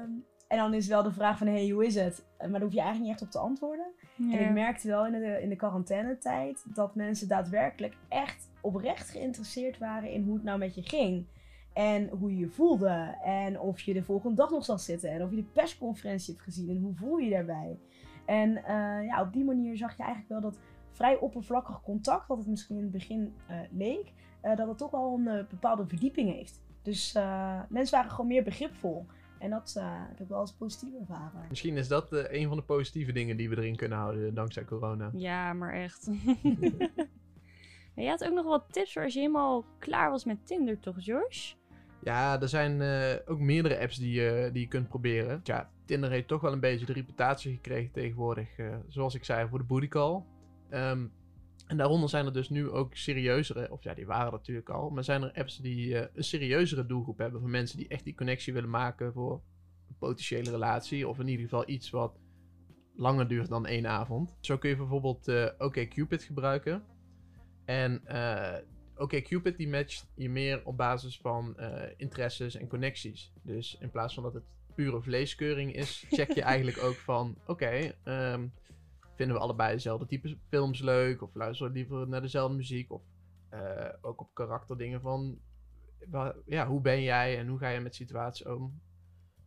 um, 0.03 0.25
en 0.55 0.61
dan 0.61 0.75
is 0.75 0.87
wel 0.87 1.03
de 1.03 1.13
vraag 1.13 1.39
van, 1.39 1.47
hey, 1.47 1.69
hoe 1.69 1.87
is 1.87 1.95
het? 1.95 2.25
Maar 2.39 2.51
daar 2.51 2.61
hoef 2.61 2.73
je 2.73 2.81
eigenlijk 2.81 3.11
niet 3.11 3.13
echt 3.13 3.23
op 3.23 3.31
te 3.31 3.39
antwoorden. 3.49 3.93
Ja. 4.17 4.39
En 4.39 4.45
ik 4.45 4.53
merkte 4.53 4.89
wel 4.89 5.07
in 5.07 5.13
de, 5.13 5.43
in 5.43 5.49
de 5.49 5.57
quarantainetijd 5.57 6.65
dat 6.75 6.95
mensen 6.95 7.29
daadwerkelijk 7.29 7.97
echt 8.09 8.51
oprecht 8.61 9.09
geïnteresseerd 9.09 9.79
waren 9.79 10.11
in 10.11 10.25
hoe 10.25 10.35
het 10.35 10.45
nou 10.45 10.59
met 10.59 10.75
je 10.75 10.83
ging. 10.83 11.27
En 11.73 12.09
hoe 12.09 12.31
je 12.31 12.39
je 12.39 12.49
voelde. 12.49 13.19
En 13.25 13.61
of 13.61 13.81
je 13.81 13.93
de 13.93 14.03
volgende 14.03 14.37
dag 14.37 14.51
nog 14.51 14.65
zal 14.65 14.79
zitten. 14.79 15.11
En 15.11 15.23
of 15.23 15.31
je 15.31 15.37
de 15.37 15.43
persconferentie 15.43 16.33
hebt 16.35 16.45
gezien. 16.45 16.69
En 16.69 16.83
hoe 16.83 16.95
voel 16.95 17.17
je 17.17 17.25
je 17.25 17.31
daarbij. 17.31 17.79
En 18.27 18.51
uh, 18.51 19.07
ja, 19.07 19.21
op 19.21 19.33
die 19.33 19.45
manier 19.45 19.77
zag 19.77 19.97
je 19.97 20.03
eigenlijk 20.03 20.33
wel 20.33 20.41
dat 20.41 20.59
vrij 20.91 21.19
oppervlakkig 21.19 21.83
contact, 21.83 22.29
wat 22.29 22.39
het 22.39 22.47
misschien 22.47 22.77
in 22.77 22.83
het 22.83 22.93
begin 22.93 23.35
uh, 23.51 23.57
leek, 23.71 24.13
uh, 24.43 24.57
dat 24.57 24.69
het 24.69 24.79
toch 24.79 24.91
wel 24.91 25.15
een 25.15 25.47
bepaalde 25.51 25.87
verdieping 25.87 26.33
heeft. 26.33 26.63
Dus 26.83 27.13
mensen 27.69 27.97
waren 27.97 28.11
gewoon 28.11 28.27
meer 28.27 28.43
begripvol. 28.43 29.07
En 29.45 29.51
dat 29.51 29.77
heb 30.09 30.21
ik 30.21 30.29
wel 30.29 30.39
als 30.39 30.53
positief 30.53 30.95
ervaren. 31.01 31.47
Misschien 31.49 31.77
is 31.77 31.89
dat 31.89 32.13
een 32.13 32.49
van 32.49 32.57
de 32.57 32.63
positieve 32.63 33.13
dingen 33.13 33.37
die 33.37 33.49
we 33.49 33.57
erin 33.57 33.77
kunnen 33.77 33.99
houden 33.99 34.35
dankzij 34.35 34.65
corona. 34.65 35.11
Ja, 35.13 35.53
maar 35.53 35.73
echt. 35.73 36.11
je 37.95 38.09
had 38.09 38.25
ook 38.25 38.35
nog 38.35 38.45
wat 38.45 38.65
tips 38.71 38.93
voor 38.93 39.03
als 39.03 39.15
je 39.15 39.21
helemaal 39.21 39.65
klaar 39.79 40.11
was 40.11 40.25
met 40.25 40.47
Tinder, 40.47 40.81
toch, 40.81 41.05
Josh? 41.05 41.53
Ja, 42.03 42.41
er 42.41 42.49
zijn 42.49 42.81
eh, 42.83 43.15
ook 43.27 43.39
meerdere 43.39 43.79
apps 43.79 43.97
die, 43.97 44.13
je 44.21 44.51
die 44.53 44.63
je 44.63 44.69
kunt 44.69 44.89
proberen. 44.89 45.41
Ja, 45.43 45.71
Tinder 45.85 46.11
heeft 46.11 46.29
toch 46.29 46.41
wel 46.41 46.53
een 46.53 46.61
beetje 46.61 46.87
de 46.87 46.93
reputatie 46.93 47.55
gekregen 47.55 47.93
tegenwoordig. 47.93 48.59
eh, 48.59 48.77
zoals 48.89 49.15
ik 49.15 49.25
zei, 49.25 49.49
voor 49.49 49.59
de 49.59 49.65
booty 49.65 49.89
call. 49.89 50.23
Ehm, 50.69 51.07
en 51.67 51.77
daaronder 51.77 52.09
zijn 52.09 52.27
er 52.27 52.33
dus 52.33 52.49
nu 52.49 52.71
ook 52.71 52.95
serieuzere, 52.95 53.71
of 53.71 53.83
ja, 53.83 53.95
die 53.95 54.07
waren 54.07 54.27
er 54.27 54.33
natuurlijk 54.33 54.69
al. 54.69 54.91
Maar 54.91 55.05
zijn 55.05 55.23
er 55.23 55.33
apps 55.33 55.57
die 55.57 55.99
eh, 55.99 56.09
een 56.15 56.25
serieuzere 56.25 56.87
doelgroep 56.87 57.19
hebben. 57.19 57.41
Voor 57.41 57.51
mensen 57.51 57.79
die 57.79 57.89
echt 57.89 58.05
die 58.05 58.15
connectie 58.15 58.53
willen 58.53 58.71
maken 58.71 59.13
voor 59.13 59.43
een 59.89 59.97
potentiële 59.99 60.51
relatie. 60.51 61.09
Of 61.09 61.19
in 61.19 61.29
ieder 61.29 61.45
geval 61.45 61.69
iets 61.69 61.91
wat 61.91 62.19
langer 62.97 63.29
duurt 63.29 63.49
dan 63.49 63.67
één 63.67 63.87
avond. 63.87 64.37
Zo 64.41 64.59
kun 64.59 64.71
je 64.71 64.77
bijvoorbeeld 64.77 65.29
eh 65.29 65.49
OkCupid 65.59 66.23
gebruiken. 66.23 66.83
En 67.65 68.07
eh 68.07 68.59
OkCupid 68.97 69.57
die 69.57 69.69
matcht 69.69 70.07
je 70.15 70.31
meer 70.31 70.65
op 70.65 70.77
basis 70.77 71.19
van 71.19 71.57
interesses 71.97 72.55
en 72.55 72.69
connecties. 72.69 73.33
Dus 73.43 73.77
in 73.81 73.91
plaats 73.91 74.15
van 74.15 74.23
dat 74.23 74.35
het 74.35 74.45
pure 74.75 75.03
vleeskeuring 75.03 75.75
is, 75.75 76.05
check 76.11 76.33
je 76.33 76.43
eigenlijk 76.53 76.83
ook 76.83 76.95
van... 76.95 77.39
Oké, 77.47 77.95
ehm, 78.03 78.47
vinden 79.15 79.37
we 79.37 79.43
allebei 79.43 79.73
dezelfde 79.73 80.07
type 80.07 80.37
films 80.49 80.81
leuk? 80.81 81.23
Of 81.23 81.35
luisteren 81.35 81.73
we 81.73 81.79
liever 81.79 82.09
naar 82.09 82.21
dezelfde 82.21 82.57
muziek? 82.57 82.93
Of 82.93 83.03
eh, 83.49 83.89
ook 84.01 84.21
op 84.21 84.35
karakterdingen 84.35 85.01
van... 85.01 85.39
Ja, 86.47 86.67
hoe 86.67 86.81
ben 86.81 87.03
jij 87.03 87.39
en 87.39 87.49
hoe 87.49 87.59
ga 87.59 87.69
je 87.69 87.81
met 87.81 87.95
situaties 87.95 88.47
om? 88.47 88.81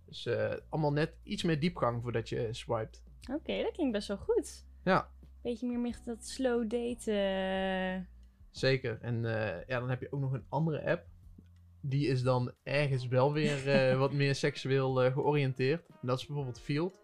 Dus 0.05 0.25
eh, 0.25 0.53
allemaal 0.69 0.91
net 0.91 1.17
iets 1.23 1.43
meer 1.43 1.59
diepgang 1.59 2.01
voordat 2.01 2.29
je 2.29 2.47
swipet. 2.51 3.03
Oké, 3.31 3.61
dat 3.63 3.71
klinkt 3.71 3.93
best 3.93 4.07
wel 4.07 4.17
goed. 4.17 4.65
Ja. 4.83 5.09
Beetje 5.41 5.67
meer 5.67 5.79
met 5.79 6.01
dat 6.05 6.25
slow 6.25 6.69
daten. 6.69 8.07
Zeker. 8.57 8.97
En 9.01 9.25
eh, 9.25 9.67
ja, 9.67 9.79
dan 9.79 9.89
heb 9.89 10.01
je 10.01 10.11
ook 10.11 10.19
nog 10.19 10.33
een 10.33 10.45
andere 10.49 10.85
app. 10.85 11.05
Die 11.81 12.07
is 12.07 12.23
dan 12.23 12.51
ergens 12.63 13.07
wel 13.07 13.33
weer 13.33 13.69
eh, 13.69 13.97
wat 14.03 14.13
meer 14.13 14.35
seksueel 14.35 15.03
eh, 15.03 15.13
georiënteerd. 15.13 15.87
En 15.89 16.07
dat 16.07 16.19
is 16.19 16.25
bijvoorbeeld 16.25 16.59
Field. 16.59 17.01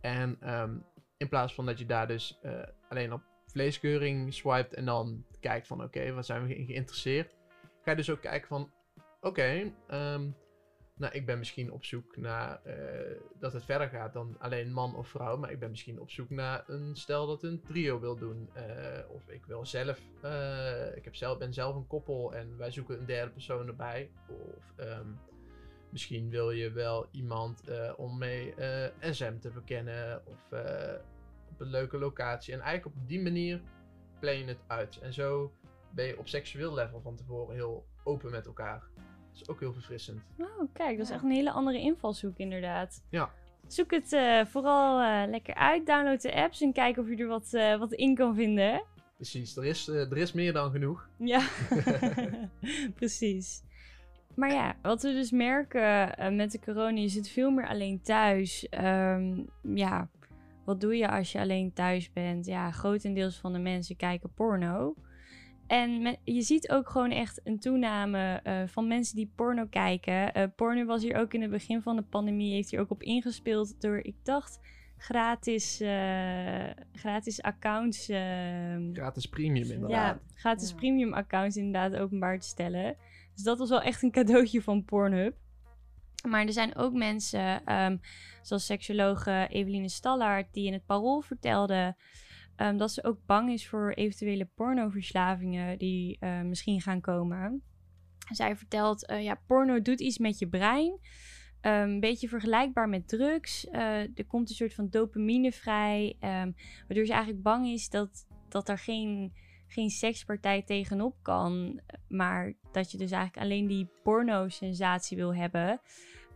En 0.00 0.36
ehm, 0.40 0.78
in 1.18 1.28
plaats 1.28 1.54
van 1.54 1.66
dat 1.66 1.78
je 1.78 1.86
daar 1.86 2.06
dus 2.06 2.38
eh, 2.42 2.62
alleen 2.88 3.12
op 3.12 3.22
vleeskeuring 3.46 4.34
swipet 4.34 4.74
en 4.74 4.84
dan 4.84 5.24
kijkt 5.40 5.66
van 5.66 5.82
oké, 5.82 6.12
wat 6.12 6.26
zijn 6.26 6.46
we 6.46 6.56
in 6.56 6.66
geïnteresseerd. 6.66 7.36
Ga 7.82 7.90
je 7.90 7.96
dus 7.96 8.10
ook 8.10 8.20
kijken 8.20 8.48
van 8.48 8.70
oké, 9.20 9.72
ehm, 9.86 10.30
nou 10.96 11.12
ik 11.12 11.26
ben 11.26 11.38
misschien 11.38 11.72
op 11.72 11.84
zoek 11.84 12.16
naar 12.16 12.62
eh, 12.64 13.16
dat 13.40 13.52
het 13.52 13.64
verder 13.64 13.88
gaat 13.88 14.12
dan 14.12 14.36
alleen 14.38 14.72
man 14.72 14.96
of 14.96 15.08
vrouw. 15.08 15.36
Maar 15.36 15.50
ik 15.50 15.58
ben 15.58 15.70
misschien 15.70 16.00
op 16.00 16.10
zoek 16.10 16.30
naar 16.30 16.64
een 16.66 16.96
stel 16.96 17.26
dat 17.26 17.42
een 17.42 17.62
trio 17.62 18.00
wil 18.00 18.16
doen. 18.16 18.50
eh, 18.54 19.10
of 19.10 19.28
ik 19.28 19.46
wil 19.46 19.66
zelf, 19.66 19.98
ik 20.94 21.04
heb 21.04 21.14
zelf, 21.14 21.38
ben 21.38 21.52
zelf 21.52 21.76
een 21.76 21.86
koppel 21.86 22.34
en 22.34 22.56
wij 22.56 22.70
zoeken 22.70 22.98
een 22.98 23.06
derde 23.06 23.30
persoon 23.32 23.66
erbij. 23.66 24.10
Of 24.28 24.72
ehm, 24.76 25.08
misschien 25.90 26.30
wil 26.30 26.50
je 26.50 26.70
wel 26.70 27.06
iemand 27.10 27.68
eh, 27.68 27.92
om 27.96 28.18
mee 28.18 28.54
eh, 28.54 29.12
SM 29.12 29.38
te 29.38 29.50
verkennen. 29.50 30.22
Of 30.26 30.52
eh, 30.52 30.94
op 31.50 31.60
een 31.60 31.70
leuke 31.70 31.98
locatie. 31.98 32.54
En 32.54 32.60
eigenlijk 32.60 32.96
op 32.96 33.08
die 33.08 33.22
manier 33.22 33.60
plan 34.18 34.38
je 34.38 34.44
het 34.44 34.62
uit. 34.66 34.98
En 34.98 35.12
zo 35.12 35.52
ben 35.90 36.06
je 36.06 36.18
op 36.18 36.28
seksueel 36.28 36.74
level 36.74 37.00
van 37.00 37.16
tevoren 37.16 37.54
heel 37.54 37.86
open 38.04 38.30
met 38.30 38.46
elkaar. 38.46 38.82
Dat 38.94 39.40
is 39.42 39.48
ook 39.48 39.60
heel 39.60 39.72
verfrissend. 39.72 40.22
Oh, 40.38 40.72
kijk, 40.72 40.96
dat 40.96 41.06
is 41.06 41.12
echt 41.12 41.22
een 41.22 41.30
hele 41.30 41.52
andere 41.52 41.78
invalshoek 41.78 42.36
inderdaad. 42.36 43.04
Ja. 43.10 43.30
Zoek 43.68 43.90
het 43.90 44.12
eh, 44.12 44.44
vooral 44.44 45.00
eh, 45.00 45.30
lekker 45.30 45.54
uit. 45.54 45.86
Download 45.86 46.20
de 46.20 46.34
apps 46.34 46.60
en 46.60 46.72
kijk 46.72 46.96
of 46.96 47.08
je 47.08 47.16
er 47.16 47.26
wat, 47.26 47.52
eh, 47.52 47.78
wat 47.78 47.92
in 47.92 48.14
kan 48.14 48.34
vinden. 48.34 48.82
Precies, 49.14 49.56
er 49.56 49.64
is, 49.64 49.88
er 49.88 50.16
is 50.16 50.32
meer 50.32 50.52
dan 50.52 50.70
genoeg. 50.70 51.08
Ja, 51.18 51.48
precies. 52.94 53.62
Maar 54.38 54.52
ja, 54.52 54.76
wat 54.82 55.02
we 55.02 55.12
dus 55.12 55.30
merken 55.30 56.16
eh, 56.16 56.34
met 56.36 56.50
de 56.52 56.60
corona, 56.60 56.98
je 57.00 57.08
zit 57.08 57.28
veel 57.28 57.50
meer 57.50 57.68
alleen 57.68 58.00
thuis. 58.02 58.68
Ehm, 58.68 59.42
ja, 59.74 60.08
wat 60.64 60.80
doe 60.80 60.96
je 60.96 61.08
als 61.08 61.32
je 61.32 61.38
alleen 61.40 61.72
thuis 61.72 62.12
bent? 62.12 62.46
Ja, 62.46 62.70
grotendeels 62.70 63.36
van 63.38 63.52
de 63.52 63.58
mensen 63.58 63.96
kijken 63.96 64.32
porno. 64.34 64.94
En 65.66 66.16
je 66.24 66.42
ziet 66.42 66.70
ook 66.70 66.88
gewoon 66.90 67.10
echt 67.10 67.40
een 67.44 67.58
toename 67.58 68.40
eh, 68.42 68.62
van 68.66 68.86
mensen 68.88 69.16
die 69.16 69.32
porno 69.36 69.66
kijken. 69.66 70.34
Eh, 70.34 70.44
porno 70.56 70.84
was 70.84 71.02
hier 71.02 71.16
ook 71.16 71.34
in 71.34 71.42
het 71.42 71.50
begin 71.50 71.82
van 71.82 71.96
de 71.96 72.02
pandemie, 72.02 72.52
heeft 72.54 72.70
hier 72.70 72.80
ook 72.80 72.90
op 72.90 73.02
ingespeeld 73.02 73.80
door, 73.80 73.98
ik 73.98 74.14
dacht, 74.22 74.60
gratis, 74.96 75.80
eh, 75.80 76.64
gratis 76.92 77.42
accounts. 77.42 78.08
ehm, 78.08 78.92
Gratis 78.94 79.26
premium 79.26 79.70
inderdaad. 79.70 79.90
ja, 79.90 80.20
gratis 80.34 80.70
Ja. 80.70 80.76
premium 80.76 81.12
accounts 81.14 81.56
inderdaad 81.56 81.96
openbaar 81.96 82.38
te 82.38 82.46
stellen. 82.46 82.96
Dus 83.38 83.46
dat 83.46 83.58
was 83.58 83.68
wel 83.68 83.82
echt 83.82 84.02
een 84.02 84.10
cadeautje 84.10 84.62
van 84.62 84.84
Pornhub. 84.84 85.36
Maar 86.28 86.46
er 86.46 86.52
zijn 86.52 86.76
ook 86.76 86.92
mensen, 86.92 87.64
ehm, 87.64 87.96
zoals 88.42 88.66
seksologe 88.66 89.46
Eveline 89.50 89.88
Stallaert, 89.88 90.52
die 90.52 90.66
in 90.66 90.72
het 90.72 90.86
Parool 90.86 91.20
vertelde 91.20 91.96
ehm, 92.56 92.76
dat 92.76 92.92
ze 92.92 93.04
ook 93.04 93.18
bang 93.26 93.50
is 93.50 93.68
voor 93.68 93.92
eventuele 93.92 94.44
pornoverslavingen 94.44 95.78
die 95.78 96.16
eh, 96.20 96.40
misschien 96.40 96.80
gaan 96.80 97.00
komen. 97.00 97.62
Zij 98.30 98.56
vertelt, 98.56 99.06
eh, 99.06 99.22
ja, 99.22 99.40
porno 99.46 99.82
doet 99.82 100.00
iets 100.00 100.18
met 100.18 100.38
je 100.38 100.48
brein. 100.48 100.98
Ehm, 101.60 101.88
een 101.88 102.00
beetje 102.00 102.28
vergelijkbaar 102.28 102.88
met 102.88 103.08
drugs. 103.08 103.68
Eh, 103.68 104.00
er 104.00 104.26
komt 104.26 104.48
een 104.48 104.54
soort 104.54 104.74
van 104.74 104.88
dopamine 104.90 105.52
vrij. 105.52 106.16
waardoor 106.86 107.06
ze 107.06 107.12
eigenlijk 107.12 107.42
bang 107.42 107.66
is 107.66 107.88
dat, 107.88 108.26
dat 108.48 108.68
er 108.68 108.78
geen, 108.78 109.32
geen 109.68 109.90
sekspartij 109.90 110.62
tegenop 110.62 111.14
kan. 111.22 111.80
Maar 112.08 112.52
dat 112.72 112.90
je 112.90 112.98
dus 112.98 113.10
eigenlijk 113.10 113.44
alleen 113.44 113.66
die 113.66 113.88
porno-sensatie 114.02 115.16
wil 115.16 115.34
hebben. 115.34 115.80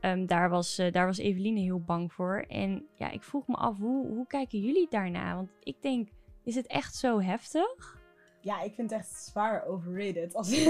Ehm, 0.01 0.27
daar, 0.27 0.51
was, 0.51 0.79
eh, 0.79 0.93
daar 0.93 1.07
was 1.07 1.19
Eveline 1.19 1.61
heel 1.61 1.81
bang 1.81 2.13
voor. 2.13 2.45
En 2.49 2.87
ja, 2.95 3.11
ik 3.11 3.23
vroeg 3.23 3.47
me 3.47 3.55
af, 3.55 3.77
hoe, 3.77 4.07
hoe 4.07 4.27
kijken 4.27 4.61
jullie 4.61 4.87
daarna? 4.91 5.35
Want 5.35 5.51
ik 5.63 5.77
denk, 5.81 6.09
is 6.45 6.55
het 6.55 6.67
echt 6.67 6.95
zo 6.95 7.21
heftig? 7.21 8.01
Ja, 8.41 8.63
ik 8.63 8.75
vind 8.75 8.91
het 8.91 8.99
echt 8.99 9.13
zwaar 9.13 9.65
overrated. 9.67 10.35
Als... 10.35 10.53
ik 10.53 10.67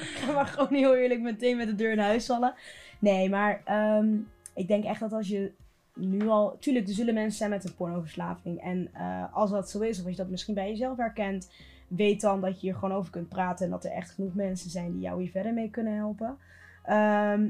ga 0.00 0.32
maar 0.32 0.46
gewoon 0.46 0.74
heel 0.74 0.94
eerlijk 0.94 1.20
meteen 1.20 1.56
met 1.56 1.66
de 1.66 1.74
deur 1.74 1.92
in 1.92 1.98
huis 1.98 2.26
vallen. 2.26 2.54
Nee, 2.98 3.28
maar 3.28 3.62
ehm, 3.64 4.18
ik 4.54 4.68
denk 4.68 4.84
echt 4.84 5.00
dat 5.00 5.12
als 5.12 5.28
je 5.28 5.52
nu 5.94 6.28
al... 6.28 6.56
Tuurlijk, 6.58 6.88
er 6.88 6.94
zullen 6.94 7.14
mensen 7.14 7.38
zijn 7.38 7.50
met 7.50 7.64
een 7.64 7.74
pornoverslaving. 7.74 8.60
En 8.60 8.88
eh, 8.92 9.34
als 9.34 9.50
dat 9.50 9.70
zo 9.70 9.80
is, 9.80 9.98
of 9.98 10.04
als 10.04 10.16
je 10.16 10.22
dat 10.22 10.30
misschien 10.30 10.54
bij 10.54 10.68
jezelf 10.68 10.96
herkent... 10.96 11.50
Weet 11.88 12.20
dan 12.20 12.40
dat 12.40 12.54
je 12.54 12.66
hier 12.66 12.74
gewoon 12.74 12.96
over 12.96 13.10
kunt 13.10 13.28
praten. 13.28 13.64
En 13.64 13.70
dat 13.70 13.84
er 13.84 13.90
echt 13.90 14.10
genoeg 14.10 14.34
mensen 14.34 14.70
zijn 14.70 14.92
die 14.92 15.00
jou 15.00 15.22
hier 15.22 15.30
verder 15.30 15.52
mee 15.52 15.70
kunnen 15.70 15.96
helpen. 15.96 16.38
Ehm, 16.82 17.48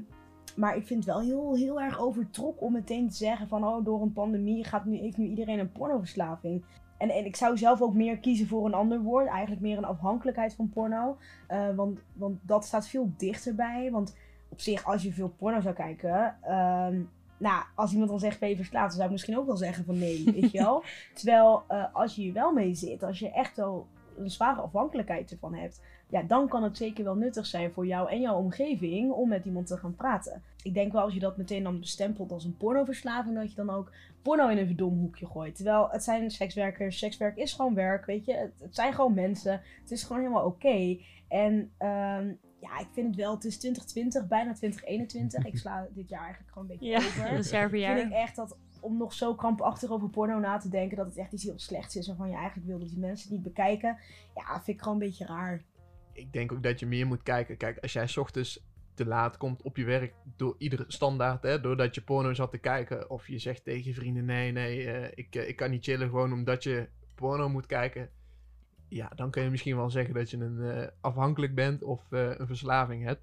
maar 0.57 0.77
ik 0.77 0.87
vind 0.87 1.05
het 1.05 1.15
wel 1.15 1.23
heel, 1.23 1.57
heel 1.57 1.81
erg 1.81 2.01
overtrokken 2.01 2.67
om 2.67 2.73
meteen 2.73 3.09
te 3.09 3.17
zeggen 3.17 3.49
van... 3.49 3.67
Oh, 3.67 3.85
door 3.85 4.03
een 4.03 4.13
pandemie 4.13 4.65
gaat 4.65 4.85
nu, 4.85 4.97
heeft 4.97 5.17
nu 5.17 5.27
iedereen 5.27 5.59
een 5.59 5.73
pornoverslaving. 5.73 6.65
En, 6.99 7.11
en 7.11 7.25
ik 7.25 7.37
zou 7.37 7.59
zelf 7.59 7.83
ook 7.83 7.95
meer 7.95 8.19
kiezen 8.19 8.47
voor 8.47 8.67
een 8.67 8.75
ander 8.75 9.01
woord. 9.01 9.27
Eigenlijk 9.27 9.63
meer 9.63 9.79
een 9.79 9.85
afhankelijkheid 9.85 10.55
van 10.55 10.69
porno. 10.69 11.17
Eh, 11.47 11.75
want, 11.75 12.01
want 12.13 12.39
dat 12.43 12.65
staat 12.65 12.89
veel 12.89 13.13
dichterbij. 13.17 13.91
Want 13.91 14.17
op 14.49 14.61
zich, 14.61 14.85
als 14.85 15.03
je 15.03 15.13
veel 15.13 15.35
porno 15.39 15.61
zou 15.61 15.75
kijken... 15.75 16.37
ehm, 16.43 17.03
nou, 17.37 17.65
als 17.75 17.93
iemand 17.93 18.11
dan 18.11 18.19
zegt 18.19 18.41
ben 18.41 18.49
je 18.49 18.57
verslaafd, 18.57 18.87
dan 18.89 18.97
zou 18.97 19.05
ik 19.05 19.13
misschien 19.13 19.39
ook 19.39 19.47
wel 19.47 19.57
zeggen 19.57 19.85
van 19.85 19.99
nee, 19.99 20.25
weet 20.25 20.51
je 20.51 20.59
wel. 20.59 20.83
Terwijl 21.15 21.63
eh, 21.69 21.85
als 21.93 22.15
je 22.15 22.23
hier 22.23 22.33
wel 22.33 22.53
mee 22.53 22.75
zit, 22.75 23.03
als 23.03 23.19
je 23.19 23.31
echt 23.31 23.57
wel 23.57 23.87
een 24.19 24.31
zware 24.31 24.61
afhankelijkheid 24.61 25.31
ervan 25.31 25.55
hebt, 25.55 25.81
ja, 26.09 26.23
dan 26.23 26.49
kan 26.49 26.63
het 26.63 26.77
zeker 26.77 27.05
wel 27.05 27.15
nuttig 27.15 27.47
zijn 27.47 27.73
voor 27.73 27.87
jou 27.87 28.11
en 28.11 28.21
jouw 28.21 28.37
omgeving 28.37 29.13
om 29.13 29.29
met 29.29 29.45
iemand 29.45 29.67
te 29.67 29.77
gaan 29.77 29.95
praten. 29.95 30.43
Ik 30.63 30.75
denk 30.75 30.93
wel 30.93 31.03
als 31.03 31.15
je 31.15 31.21
dat 31.21 31.37
meteen 31.37 31.63
dan 31.63 31.81
bestempelt 31.81 32.33
als 32.33 32.45
een 32.45 32.57
pornoverslaving, 32.57 33.37
dat 33.37 33.51
je 33.51 33.57
dan 33.57 33.71
ook 33.71 33.91
porno 34.23 34.49
in 34.49 34.59
een 34.59 34.67
verdomd 34.67 35.01
hoekje 35.01 35.27
gooit. 35.27 35.57
Terwijl 35.57 35.89
het 35.91 36.05
zijn 36.05 36.31
sekswerkers, 36.31 36.99
sekswerk 36.99 37.37
is 37.37 37.53
gewoon 37.53 37.75
werk, 37.75 38.07
weet 38.07 38.25
je. 38.25 38.35
Het, 38.35 38.53
het 38.61 38.75
zijn 38.75 38.93
gewoon 38.93 39.15
mensen, 39.15 39.61
het 39.81 39.91
is 39.91 40.03
gewoon 40.03 40.23
helemaal 40.23 40.47
oké. 40.47 40.99
En 41.29 41.73
ehm, 41.79 42.33
ja, 42.65 42.79
ik 42.79 42.89
vind 42.93 43.07
het 43.07 43.17
wel, 43.17 43.35
het 43.35 43.45
is 43.45 43.59
2020, 43.59 44.29
bijna 44.29 44.53
2021. 44.55 45.47
Ik 45.47 45.59
sla 45.59 45.89
dit 45.95 46.09
jaar 46.09 46.23
eigenlijk 46.23 46.53
gewoon 46.53 46.71
een 46.71 46.77
beetje 46.79 46.93
Ja, 46.93 46.97
over 46.97 47.37
reservejaar. 47.37 47.99
vind 47.99 48.11
ik 48.11 48.17
echt 48.17 48.37
dat 48.37 48.57
om 48.81 48.97
nog 48.97 49.13
zo 49.13 49.35
krampachtig 49.35 49.91
over 49.91 50.09
porno 50.09 50.39
na 50.39 50.59
te 50.59 50.69
denken, 50.69 50.97
dat 50.97 51.07
het 51.07 51.17
echt 51.17 51.33
iets 51.33 51.45
heel 51.45 51.59
slechts 51.59 51.97
is. 51.97 52.07
Waarvan 52.07 52.29
je 52.29 52.37
eigenlijk 52.37 52.67
wil 52.67 52.79
dat 52.79 52.89
die 52.89 52.99
mensen 52.99 53.29
het 53.29 53.37
niet 53.37 53.55
bekijken. 53.55 53.99
Ja, 54.35 54.55
vind 54.63 54.77
ik 54.77 54.83
gewoon 54.83 55.01
een 55.01 55.07
beetje 55.09 55.27
raar. 55.27 55.63
Ik 56.13 56.33
denk 56.33 56.53
ook 56.53 56.63
dat 56.63 56.81
je 56.81 56.87
meer 56.87 57.07
moet 57.07 57.23
kijken. 57.23 57.57
Kijk, 57.57 57.79
als 57.79 57.93
jij 57.93 58.07
's 58.07 58.17
ochtends 58.17 58.65
te 58.95 59.07
laat 59.07 59.37
komt 59.37 59.63
op 59.63 59.77
je 59.77 59.85
werk 59.85 60.15
door 60.37 60.55
iedere 60.59 60.85
standaard, 60.89 61.43
hè, 61.43 61.61
doordat 61.61 61.95
je 61.95 62.03
porno 62.03 62.35
zat 62.35 62.51
te 62.51 62.59
kijken, 62.59 63.11
of 63.11 63.29
je 63.29 63.39
zegt 63.39 63.65
tegen 63.65 63.85
je 63.85 63.95
vrienden: 63.95 64.25
nee, 64.25 64.53
nee, 64.53 64.91
eh, 64.91 65.11
ik, 65.15 65.35
eh, 65.35 65.49
ik 65.49 65.57
kan 65.57 65.71
niet 65.71 65.85
chillen 65.85 66.09
gewoon 66.09 66.33
omdat 66.33 66.63
je 66.63 66.89
porno 67.15 67.49
moet 67.49 67.67
kijken. 67.67 68.11
Ja, 68.95 69.11
dan 69.15 69.31
kun 69.31 69.43
je 69.43 69.51
misschien 69.51 69.77
wel 69.77 69.91
zeggen 69.91 70.15
dat 70.15 70.31
je 70.31 70.37
een 70.37 70.63
eh, 70.63 70.89
afhankelijk 71.01 71.55
bent 71.55 71.83
of 71.83 72.13
eh, 72.13 72.31
een 72.37 72.47
verslaving 72.47 73.05
hebt. 73.05 73.23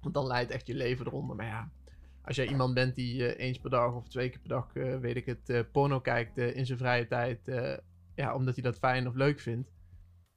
Want 0.00 0.14
dan 0.14 0.26
leidt 0.26 0.50
echt 0.50 0.66
je 0.66 0.74
leven 0.74 1.06
eronder. 1.06 1.36
Maar 1.36 1.46
ja, 1.46 1.70
als 2.24 2.36
jij 2.36 2.48
iemand 2.48 2.74
bent 2.74 2.94
die 2.94 3.26
eh, 3.26 3.46
eens 3.46 3.58
per 3.58 3.70
dag 3.70 3.94
of 3.94 4.08
twee 4.08 4.28
keer 4.28 4.38
per 4.38 4.48
dag, 4.48 4.72
weet 5.00 5.16
ik 5.16 5.26
het, 5.26 5.72
porno 5.72 6.00
kijkt 6.00 6.38
in 6.38 6.66
zijn 6.66 6.78
vrije 6.78 7.06
tijd, 7.06 7.40
ja, 8.14 8.34
omdat 8.34 8.54
hij 8.54 8.62
dat 8.62 8.78
fijn 8.78 9.08
of 9.08 9.14
leuk 9.14 9.40
vindt. 9.40 9.70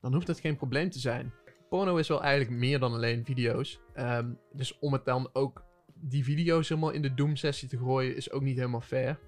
dan 0.01 0.13
hoeft 0.13 0.27
het 0.27 0.39
geen 0.39 0.57
probleem 0.57 0.89
te 0.89 0.99
zijn. 0.99 1.33
Porno 1.69 1.95
is 1.95 2.07
wel 2.07 2.23
eigenlijk 2.23 2.59
meer 2.59 2.79
dan 2.79 2.93
alleen 2.93 3.25
video's. 3.25 3.79
Ehm, 3.93 4.33
dus 4.53 4.79
om 4.79 4.93
het 4.93 5.05
dan 5.05 5.29
ook 5.33 5.65
die 5.93 6.23
video's 6.23 6.69
helemaal 6.69 6.91
in 6.91 7.01
de 7.01 7.13
Doom-sessie 7.13 7.69
te 7.69 7.77
gooien, 7.77 8.15
is 8.15 8.31
ook 8.31 8.41
niet 8.41 8.57
helemaal 8.57 8.81
fair. 8.81 9.19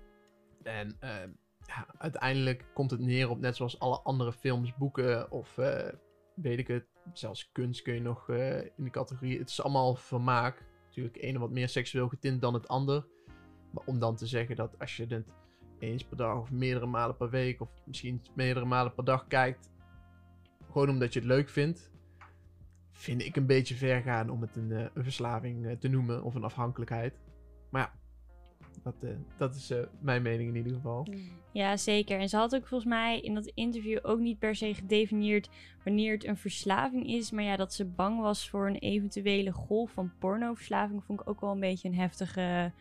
En 0.63 0.95
ehm, 0.99 1.29
ja, 1.67 1.85
uiteindelijk 1.97 2.65
komt 2.73 2.91
het 2.91 2.99
neer 2.99 3.29
op 3.29 3.39
net 3.39 3.55
zoals 3.55 3.79
alle 3.79 3.99
andere 3.99 4.33
films, 4.33 4.75
boeken 4.75 5.31
of 5.31 5.57
eh, 5.57 5.93
weet 6.35 6.59
ik 6.59 6.67
het, 6.67 6.85
zelfs 7.13 7.51
kunst 7.51 7.81
kun 7.81 7.93
je 7.93 8.01
nog 8.01 8.29
eh, 8.29 8.61
in 8.61 8.83
de 8.83 8.89
categorie. 8.89 9.39
Het 9.39 9.49
is 9.49 9.61
allemaal 9.61 9.95
vermaak. 9.95 10.65
Natuurlijk, 10.85 11.17
ene 11.17 11.39
wat 11.39 11.51
meer 11.51 11.69
seksueel 11.69 12.07
getint 12.07 12.41
dan 12.41 12.53
het 12.53 12.67
ander. 12.67 13.05
Maar 13.71 13.83
om 13.85 13.99
dan 13.99 14.15
te 14.15 14.27
zeggen 14.27 14.55
dat 14.55 14.79
als 14.79 14.97
je 14.97 15.05
het 15.05 15.25
eens 15.79 16.05
per 16.05 16.17
dag 16.17 16.37
of 16.37 16.51
meerdere 16.51 16.85
malen 16.85 17.17
per 17.17 17.29
week 17.29 17.61
of 17.61 17.69
misschien 17.85 18.21
meerdere 18.33 18.65
malen 18.65 18.93
per 18.93 19.03
dag 19.03 19.27
kijkt, 19.27 19.71
gewoon 20.71 20.89
omdat 20.89 21.13
je 21.13 21.19
het 21.19 21.27
leuk 21.27 21.49
vindt, 21.49 21.91
vind 22.91 23.21
ik 23.21 23.35
een 23.35 23.45
beetje 23.45 23.75
ver 23.75 24.01
gaan 24.01 24.29
om 24.29 24.41
het 24.41 24.55
een, 24.55 24.71
eh, 24.71 24.85
een 24.93 25.03
verslaving 25.03 25.79
te 25.79 25.87
noemen 25.87 26.23
of 26.23 26.35
een 26.35 26.43
afhankelijkheid. 26.43 27.19
Maar 27.69 27.81
ja, 27.81 27.99
dat, 28.83 28.95
eh, 29.01 29.09
dat 29.37 29.55
is 29.55 29.69
eh, 29.71 29.79
mijn 29.99 30.21
mening 30.21 30.49
in 30.49 30.55
ieder 30.55 30.73
geval. 30.73 31.07
Ja, 31.51 31.77
zeker. 31.77 32.19
En 32.19 32.29
ze 32.29 32.37
had 32.37 32.55
ook 32.55 32.67
volgens 32.67 32.89
mij 32.89 33.19
in 33.19 33.33
dat 33.33 33.51
interview 33.53 33.99
ook 34.01 34.19
niet 34.19 34.39
per 34.39 34.55
se 34.55 34.73
gedefinieerd 34.73 35.49
wanneer 35.83 36.13
het 36.13 36.25
een 36.25 36.37
verslaving 36.37 37.07
is. 37.07 37.31
Maar 37.31 37.43
ja, 37.43 37.55
dat 37.55 37.73
ze 37.73 37.85
bang 37.85 38.19
was 38.21 38.49
voor 38.49 38.67
een 38.67 38.77
eventuele 38.77 39.51
golf 39.51 39.91
van 39.91 40.11
pornoverslaving 40.19 41.03
vond 41.03 41.19
ik 41.19 41.29
ook 41.29 41.41
wel 41.41 41.51
een 41.51 41.59
beetje 41.59 41.87
een 41.87 41.95
heftige, 41.95 42.71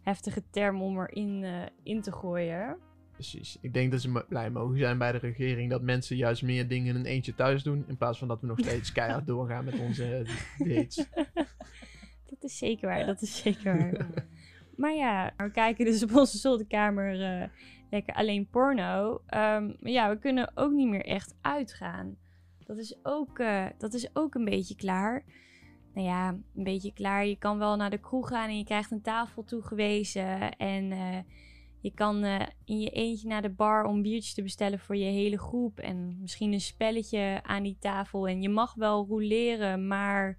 heftige 0.00 0.42
term 0.50 0.82
om 0.82 1.00
erin 1.00 1.44
eh, 1.44 1.62
in 1.82 2.00
te 2.00 2.12
gooien. 2.12 2.76
Precies. 3.12 3.58
Ik 3.60 3.74
denk 3.74 3.90
dat 3.90 4.00
ze 4.00 4.24
blij 4.28 4.50
mogen 4.50 4.78
zijn 4.78 4.98
bij 4.98 5.12
de 5.12 5.18
regering 5.18 5.70
dat 5.70 5.82
mensen 5.82 6.16
juist 6.16 6.42
meer 6.42 6.68
dingen 6.68 6.94
in 6.94 7.00
een 7.00 7.06
eentje 7.06 7.34
thuis 7.34 7.62
doen. 7.62 7.84
In 7.86 7.96
plaats 7.96 8.18
van 8.18 8.28
dat 8.28 8.40
we 8.40 8.46
nog 8.46 8.58
steeds 8.58 8.92
keihard 8.98 9.26
doorgaan 9.26 9.64
met 9.64 9.78
onze 9.78 10.26
dates. 10.58 11.06
Dat 12.42 12.50
is 12.50 12.58
zeker 12.58 12.88
waar, 12.88 13.06
dat 13.06 13.22
is 13.22 13.36
zeker 13.36 13.78
waar. 13.78 14.06
Maar 14.76 14.94
ja, 14.94 15.32
we 15.36 15.50
kijken 15.50 15.84
dus 15.84 16.02
op 16.06 16.14
onze 16.14 16.38
zolderkamer 16.38 17.22
eh, 17.22 17.48
lekker 17.90 18.14
alleen 18.14 18.48
porno. 18.50 19.22
Ehm, 19.26 19.66
maar 19.66 19.92
ja, 19.92 20.08
we 20.08 20.18
kunnen 20.18 20.52
ook 20.54 20.72
niet 20.72 20.88
meer 20.88 21.04
echt 21.04 21.34
uitgaan. 21.40 22.16
Dat 22.64 22.78
is, 22.78 22.96
ook, 23.02 23.38
eh, 23.38 23.66
dat 23.78 23.94
is 23.94 24.16
ook 24.16 24.34
een 24.34 24.44
beetje 24.44 24.76
klaar. 24.76 25.24
Nou 25.94 26.06
ja, 26.06 26.28
een 26.28 26.64
beetje 26.64 26.92
klaar. 26.92 27.26
Je 27.26 27.38
kan 27.38 27.58
wel 27.58 27.76
naar 27.76 27.90
de 27.90 28.00
kroeg 28.00 28.28
gaan 28.28 28.48
en 28.48 28.58
je 28.58 28.64
krijgt 28.64 28.90
een 28.90 29.02
tafel 29.02 29.44
toegewezen. 29.44 30.56
En 30.56 30.92
eh, 30.92 31.18
je 31.80 31.92
kan 31.94 32.24
in 32.64 32.80
je 32.80 32.90
eentje 32.90 33.28
naar 33.28 33.42
de 33.42 33.50
bar 33.50 33.84
om 33.84 34.02
biertjes 34.02 34.34
te 34.34 34.42
bestellen 34.42 34.78
voor 34.78 34.96
je 34.96 35.04
hele 35.04 35.38
groep. 35.38 35.78
En 35.78 36.16
misschien 36.20 36.52
een 36.52 36.60
spelletje 36.60 37.40
aan 37.42 37.62
die 37.62 37.76
tafel. 37.80 38.28
En 38.28 38.42
je 38.42 38.48
mag 38.48 38.74
wel 38.74 39.06
rouleren, 39.06 39.86
maar 39.86 40.38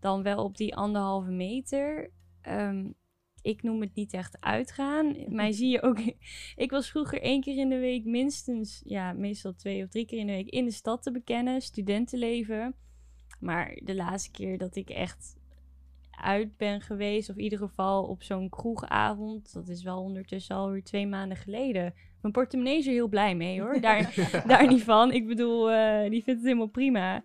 dan 0.00 0.22
wel 0.22 0.44
op 0.44 0.56
die 0.56 0.76
anderhalve 0.76 1.30
meter. 1.30 2.10
Ehm, 2.40 2.90
ik 3.44 3.62
noem 3.62 3.80
het 3.80 3.94
niet 3.94 4.12
echt 4.12 4.36
uitgaan. 4.40 5.16
Mij 5.28 5.52
zie 5.52 5.68
je 5.68 5.82
ook. 5.82 5.98
Ik 6.64 6.70
was 6.70 6.90
vroeger 6.90 7.22
één 7.22 7.40
keer 7.40 7.58
in 7.58 7.68
de 7.68 7.78
week 7.78 8.04
minstens, 8.04 8.82
ja, 8.84 9.12
meestal 9.12 9.54
twee 9.54 9.82
of 9.82 9.88
drie 9.88 10.06
keer 10.06 10.18
in 10.18 10.26
de 10.26 10.32
week 10.32 10.50
in 10.50 10.64
de 10.64 10.70
stad 10.70 11.02
te 11.02 11.10
bekennen, 11.10 11.60
studentenleven. 11.60 12.74
Maar 13.40 13.78
de 13.82 13.94
laatste 13.94 14.30
keer 14.30 14.58
dat 14.58 14.76
ik 14.76 14.90
echt 14.90 15.36
uit 16.10 16.56
ben 16.56 16.80
geweest, 16.80 17.30
of 17.30 17.36
in 17.36 17.42
ieder 17.42 17.58
geval 17.58 18.04
op 18.04 18.22
zo'n 18.22 18.48
kroegavond, 18.48 19.52
dat 19.52 19.68
is 19.68 19.82
wel 19.82 20.02
ondertussen 20.02 20.56
alweer 20.56 20.84
twee 20.84 21.06
maanden 21.06 21.36
geleden. 21.36 21.94
Mijn 22.20 22.32
portemonnee 22.32 22.78
is 22.78 22.86
er 22.86 22.92
heel 22.92 23.08
blij 23.08 23.34
mee 23.34 23.60
hoor. 23.60 23.80
Daar, 23.80 24.14
daar 24.46 24.66
niet 24.66 24.82
van. 24.82 25.12
Ik 25.12 25.26
bedoel, 25.26 25.70
eh, 25.70 26.10
die 26.10 26.22
vindt 26.22 26.40
het 26.40 26.42
helemaal 26.42 26.66
prima. 26.66 27.22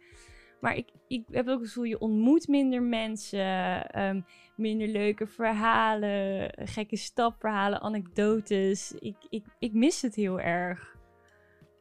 Maar 0.59 0.75
ik, 0.75 0.89
ik 1.07 1.23
heb 1.31 1.47
ook 1.47 1.59
het 1.59 1.67
gevoel, 1.67 1.83
je 1.83 1.99
ontmoet 1.99 2.47
minder 2.47 2.83
mensen, 2.83 3.85
ehm, 3.89 4.21
minder 4.55 4.87
leuke 4.87 5.27
verhalen, 5.27 6.51
gekke 6.55 6.95
stapverhalen, 6.95 7.81
anekdotes. 7.81 8.91
Ik, 8.91 9.15
ik, 9.29 9.45
ik 9.59 9.73
mis 9.73 10.01
het 10.01 10.15
heel 10.15 10.39
erg. 10.39 10.97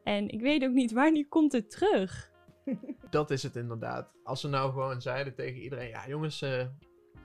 En 0.03 0.29
ik 0.29 0.41
weet 0.41 0.63
ook 0.63 0.73
niet, 0.73 0.91
wanneer 0.91 1.27
komt 1.27 1.51
het 1.51 1.69
terug? 1.69 2.31
Dat 3.09 3.31
is 3.31 3.43
het 3.43 3.55
inderdaad. 3.55 4.11
Als 4.23 4.41
ze 4.41 4.47
nou 4.47 4.71
gewoon 4.71 5.01
zeiden 5.01 5.35
tegen 5.35 5.61
iedereen: 5.61 5.89
ja, 5.89 6.07
jongens, 6.07 6.41
eh, 6.41 6.65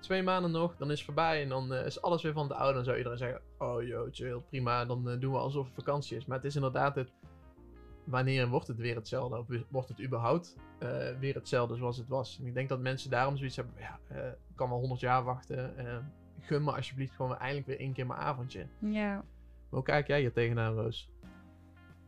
twee 0.00 0.22
maanden 0.22 0.50
nog, 0.50 0.76
dan 0.76 0.90
is 0.90 0.96
het 0.96 1.04
voorbij 1.04 1.42
en 1.42 1.48
dan 1.48 1.72
eh, 1.72 1.86
is 1.86 2.02
alles 2.02 2.22
weer 2.22 2.32
van 2.32 2.48
de 2.48 2.54
oude. 2.54 2.74
Dan 2.74 2.84
zou 2.84 2.96
iedereen 2.96 3.18
zeggen: 3.18 3.40
oh 3.58 3.82
joh, 3.82 4.08
chill, 4.10 4.40
prima, 4.48 4.84
dan 4.84 5.08
eh, 5.08 5.20
doen 5.20 5.32
we 5.32 5.38
alsof 5.38 5.66
het 5.66 5.74
vakantie 5.74 6.16
is. 6.16 6.26
Maar 6.26 6.36
het 6.36 6.46
is 6.46 6.54
inderdaad 6.54 6.94
het. 6.94 7.12
Wanneer 8.04 8.48
wordt 8.48 8.66
het 8.66 8.78
weer 8.78 8.94
hetzelfde? 8.94 9.38
Of 9.38 9.46
wordt 9.68 9.88
het 9.88 10.02
überhaupt 10.02 10.56
eh, 10.78 10.88
weer 11.18 11.34
hetzelfde 11.34 11.76
zoals 11.76 11.96
het 11.96 12.08
was? 12.08 12.38
En 12.40 12.46
ik 12.46 12.54
denk 12.54 12.68
dat 12.68 12.80
mensen 12.80 13.10
daarom 13.10 13.36
zoiets 13.36 13.56
hebben: 13.56 13.74
ja, 13.78 13.98
eh, 14.08 14.26
ik 14.26 14.56
kan 14.56 14.68
wel 14.68 14.78
100 14.78 15.00
jaar 15.00 15.24
wachten. 15.24 15.78
eh, 15.78 15.96
gun 16.40 16.64
me 16.64 16.72
alsjeblieft 16.72 17.14
gewoon 17.14 17.36
eindelijk 17.36 17.66
weer 17.66 17.78
één 17.78 17.92
keer 17.92 18.06
mijn 18.06 18.20
avondje. 18.20 18.66
Ja. 18.78 19.14
Maar 19.14 19.24
hoe 19.68 19.82
kijk 19.82 20.06
jij 20.06 20.20
hier 20.20 20.32
tegenaan, 20.32 20.74
Roos? 20.74 21.10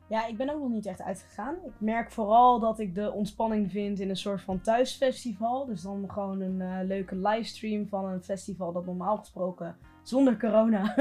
Ja, 0.08 0.26
ik 0.26 0.36
ben 0.36 0.50
ook 0.50 0.60
nog 0.60 0.70
niet 0.70 0.86
echt 0.86 1.02
uitgegaan. 1.02 1.54
Ik 1.64 1.72
merk 1.78 2.10
vooral 2.10 2.60
dat 2.60 2.78
ik 2.78 2.94
de 2.94 3.12
ontspanning 3.12 3.70
vind 3.70 4.00
in 4.00 4.08
een 4.08 4.16
soort 4.16 4.40
van 4.40 4.60
thuisfestival. 4.60 5.66
Dus 5.66 5.82
dan 5.82 6.10
gewoon 6.10 6.40
een 6.40 6.60
eh, 6.60 6.86
leuke 6.86 7.16
livestream 7.16 7.88
van 7.88 8.04
een 8.04 8.22
festival 8.22 8.72
dat 8.72 8.86
normaal 8.86 9.16
gesproken 9.16 9.76
zonder 10.08 10.38
corona 10.38 10.96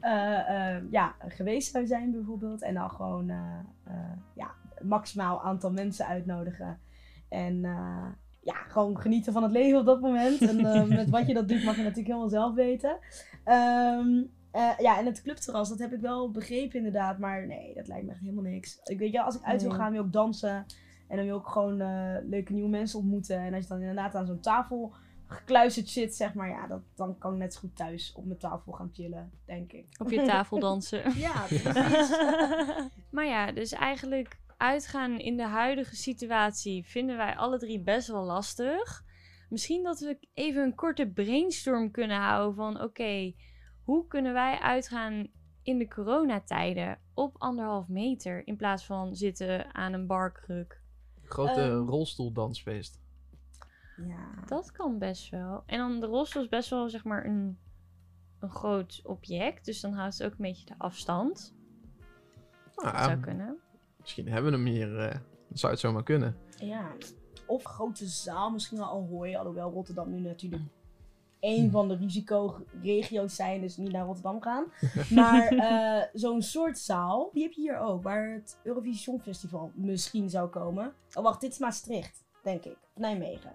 eh, 0.00 0.74
eh, 0.74 0.82
ja, 0.90 1.14
geweest 1.28 1.72
zou 1.72 1.86
zijn 1.86 2.10
bijvoorbeeld. 2.10 2.62
En 2.62 2.74
dan 2.74 2.90
gewoon 2.90 3.30
eh, 3.30 4.12
ja, 4.34 4.54
maximaal 4.82 5.42
aantal 5.42 5.72
mensen 5.72 6.06
uitnodigen. 6.06 6.78
En 7.28 7.60
ja, 8.40 8.54
gewoon 8.68 9.00
genieten 9.00 9.32
van 9.32 9.42
het 9.42 9.52
leven 9.52 9.78
op 9.78 9.86
dat 9.86 10.00
moment. 10.00 10.40
En 10.40 10.60
met 10.88 11.10
wat 11.10 11.26
je 11.26 11.34
dat 11.34 11.48
doet 11.48 11.64
mag 11.64 11.76
je 11.76 11.82
natuurlijk 11.82 12.08
helemaal 12.08 12.28
zelf 12.28 12.54
weten. 12.54 12.98
Ehm, 13.44 14.22
eh, 14.50 14.78
ja, 14.78 14.98
en 14.98 15.06
het 15.06 15.22
clubterras, 15.22 15.68
dat 15.68 15.78
heb 15.78 15.92
ik 15.92 16.00
wel 16.00 16.30
begrepen 16.30 16.76
inderdaad. 16.76 17.18
Maar 17.18 17.46
nee, 17.46 17.74
dat 17.74 17.88
lijkt 17.88 18.04
me 18.04 18.10
echt 18.10 18.20
helemaal 18.20 18.42
niks. 18.42 18.80
Ik 18.84 18.98
weet 18.98 19.12
je, 19.12 19.22
als 19.22 19.36
ik 19.36 19.42
uit 19.42 19.62
wil 19.62 19.70
gaan, 19.70 19.92
wil 19.92 20.04
ik 20.04 20.12
dansen. 20.12 20.66
En 21.08 21.16
dan 21.16 21.26
wil 21.26 21.38
ik 21.38 21.46
gewoon 21.46 21.76
leuke 22.28 22.52
nieuwe 22.52 22.68
mensen 22.68 22.98
ontmoeten. 22.98 23.38
En 23.38 23.54
als 23.54 23.62
je 23.62 23.68
dan 23.68 23.80
inderdaad 23.80 24.14
aan 24.14 24.26
zo'n 24.26 24.40
tafel 24.40 24.94
gekluisterd 25.34 25.88
zit, 25.88 26.14
zeg 26.14 26.34
maar. 26.34 26.48
Ja, 26.48 26.66
dat, 26.66 26.80
dan 26.94 27.18
kan 27.18 27.32
ik 27.32 27.38
net 27.38 27.54
zo 27.54 27.60
goed 27.60 27.76
thuis 27.76 28.12
op 28.12 28.24
mijn 28.24 28.38
tafel 28.38 28.72
gaan 28.72 28.90
chillen, 28.92 29.30
denk 29.44 29.72
ik. 29.72 29.86
Op 29.98 30.10
je 30.10 30.22
tafel 30.22 30.58
dansen. 30.58 31.12
Ja, 31.18 31.44
precies. 31.46 32.16
maar 33.14 33.26
ja, 33.26 33.52
dus 33.52 33.72
eigenlijk 33.72 34.38
uitgaan 34.56 35.18
in 35.18 35.36
de 35.36 35.46
huidige 35.46 35.96
situatie 35.96 36.84
vinden 36.86 37.16
wij 37.16 37.36
alle 37.36 37.58
drie 37.58 37.80
best 37.80 38.08
wel 38.08 38.24
lastig. 38.24 39.04
Misschien 39.48 39.82
dat 39.82 40.00
we 40.00 40.18
even 40.34 40.62
een 40.62 40.74
korte 40.74 41.06
brainstorm 41.06 41.90
kunnen 41.90 42.16
houden 42.20 42.54
van 42.54 42.82
oké, 42.82 43.34
hoe 43.82 44.06
kunnen 44.06 44.32
wij 44.32 44.58
uitgaan 44.58 45.28
in 45.62 45.78
de 45.78 45.88
coronatijden 45.88 46.98
op 47.14 47.34
anderhalf 47.38 47.88
meter 47.88 48.46
in 48.46 48.56
plaats 48.56 48.84
van 48.86 49.14
zitten 49.14 49.74
aan 49.74 49.92
een 49.92 50.06
barkruk? 50.06 50.80
Grote 51.22 51.60
Ehm. 51.60 51.88
rolstoeldansfeest. 51.88 53.02
Ja. 53.96 54.44
Dat 54.46 54.72
kan 54.72 54.98
best 54.98 55.30
wel. 55.30 55.62
En 55.66 55.78
dan 55.78 56.00
de 56.00 56.06
rolstoel 56.06 56.42
is 56.42 56.48
best 56.48 56.70
wel 56.70 56.88
zeg 56.90 57.04
maar 57.04 57.24
een, 57.24 57.58
een 58.40 58.50
groot 58.50 59.00
object, 59.04 59.64
dus 59.64 59.80
dan 59.80 59.92
houdt 59.92 60.18
het 60.18 60.26
ook 60.26 60.32
een 60.32 60.44
beetje 60.44 60.66
de 60.66 60.74
afstand. 60.78 61.54
Dat 62.74 62.84
Ah, 62.84 63.04
zou 63.04 63.20
kunnen. 63.20 63.58
Misschien 64.00 64.28
hebben 64.28 64.50
we 64.52 64.56
hem 64.56 64.66
hier. 64.66 64.98
eh, 64.98 65.10
dan 65.48 65.58
zou 65.58 65.72
het 65.72 65.80
zomaar 65.80 66.02
kunnen. 66.02 66.36
Ja, 66.58 66.90
of 67.46 67.62
grote 67.62 68.06
zaal, 68.06 68.50
misschien 68.50 68.78
wel 68.78 68.86
Ahoy. 68.88 69.34
Alhoewel 69.36 69.70
Rotterdam 69.70 70.10
nu 70.10 70.20
natuurlijk 70.20 70.62
één 71.40 71.70
van 71.70 71.88
de 71.88 71.96
risicoregio's 71.96 73.34
zijn, 73.34 73.60
dus 73.60 73.76
niet 73.76 73.92
naar 73.92 74.04
Rotterdam 74.06 74.42
gaan. 74.42 74.64
Maar 75.10 75.48
eh, 75.48 76.02
zo'n 76.12 76.42
soort 76.42 76.78
zaal, 76.78 77.30
die 77.32 77.42
heb 77.42 77.52
je 77.52 77.60
hier 77.60 77.78
ook, 77.78 78.02
waar 78.02 78.32
het 78.32 78.60
Eurovisie 78.62 79.00
Songfestival 79.02 79.70
misschien 79.74 80.30
zou 80.30 80.48
komen. 80.48 80.92
Oh 81.14 81.22
wacht, 81.22 81.40
dit 81.40 81.52
is 81.52 81.58
Maastricht, 81.58 82.24
denk 82.42 82.64
ik. 82.64 82.76
Nijmegen. 82.94 83.52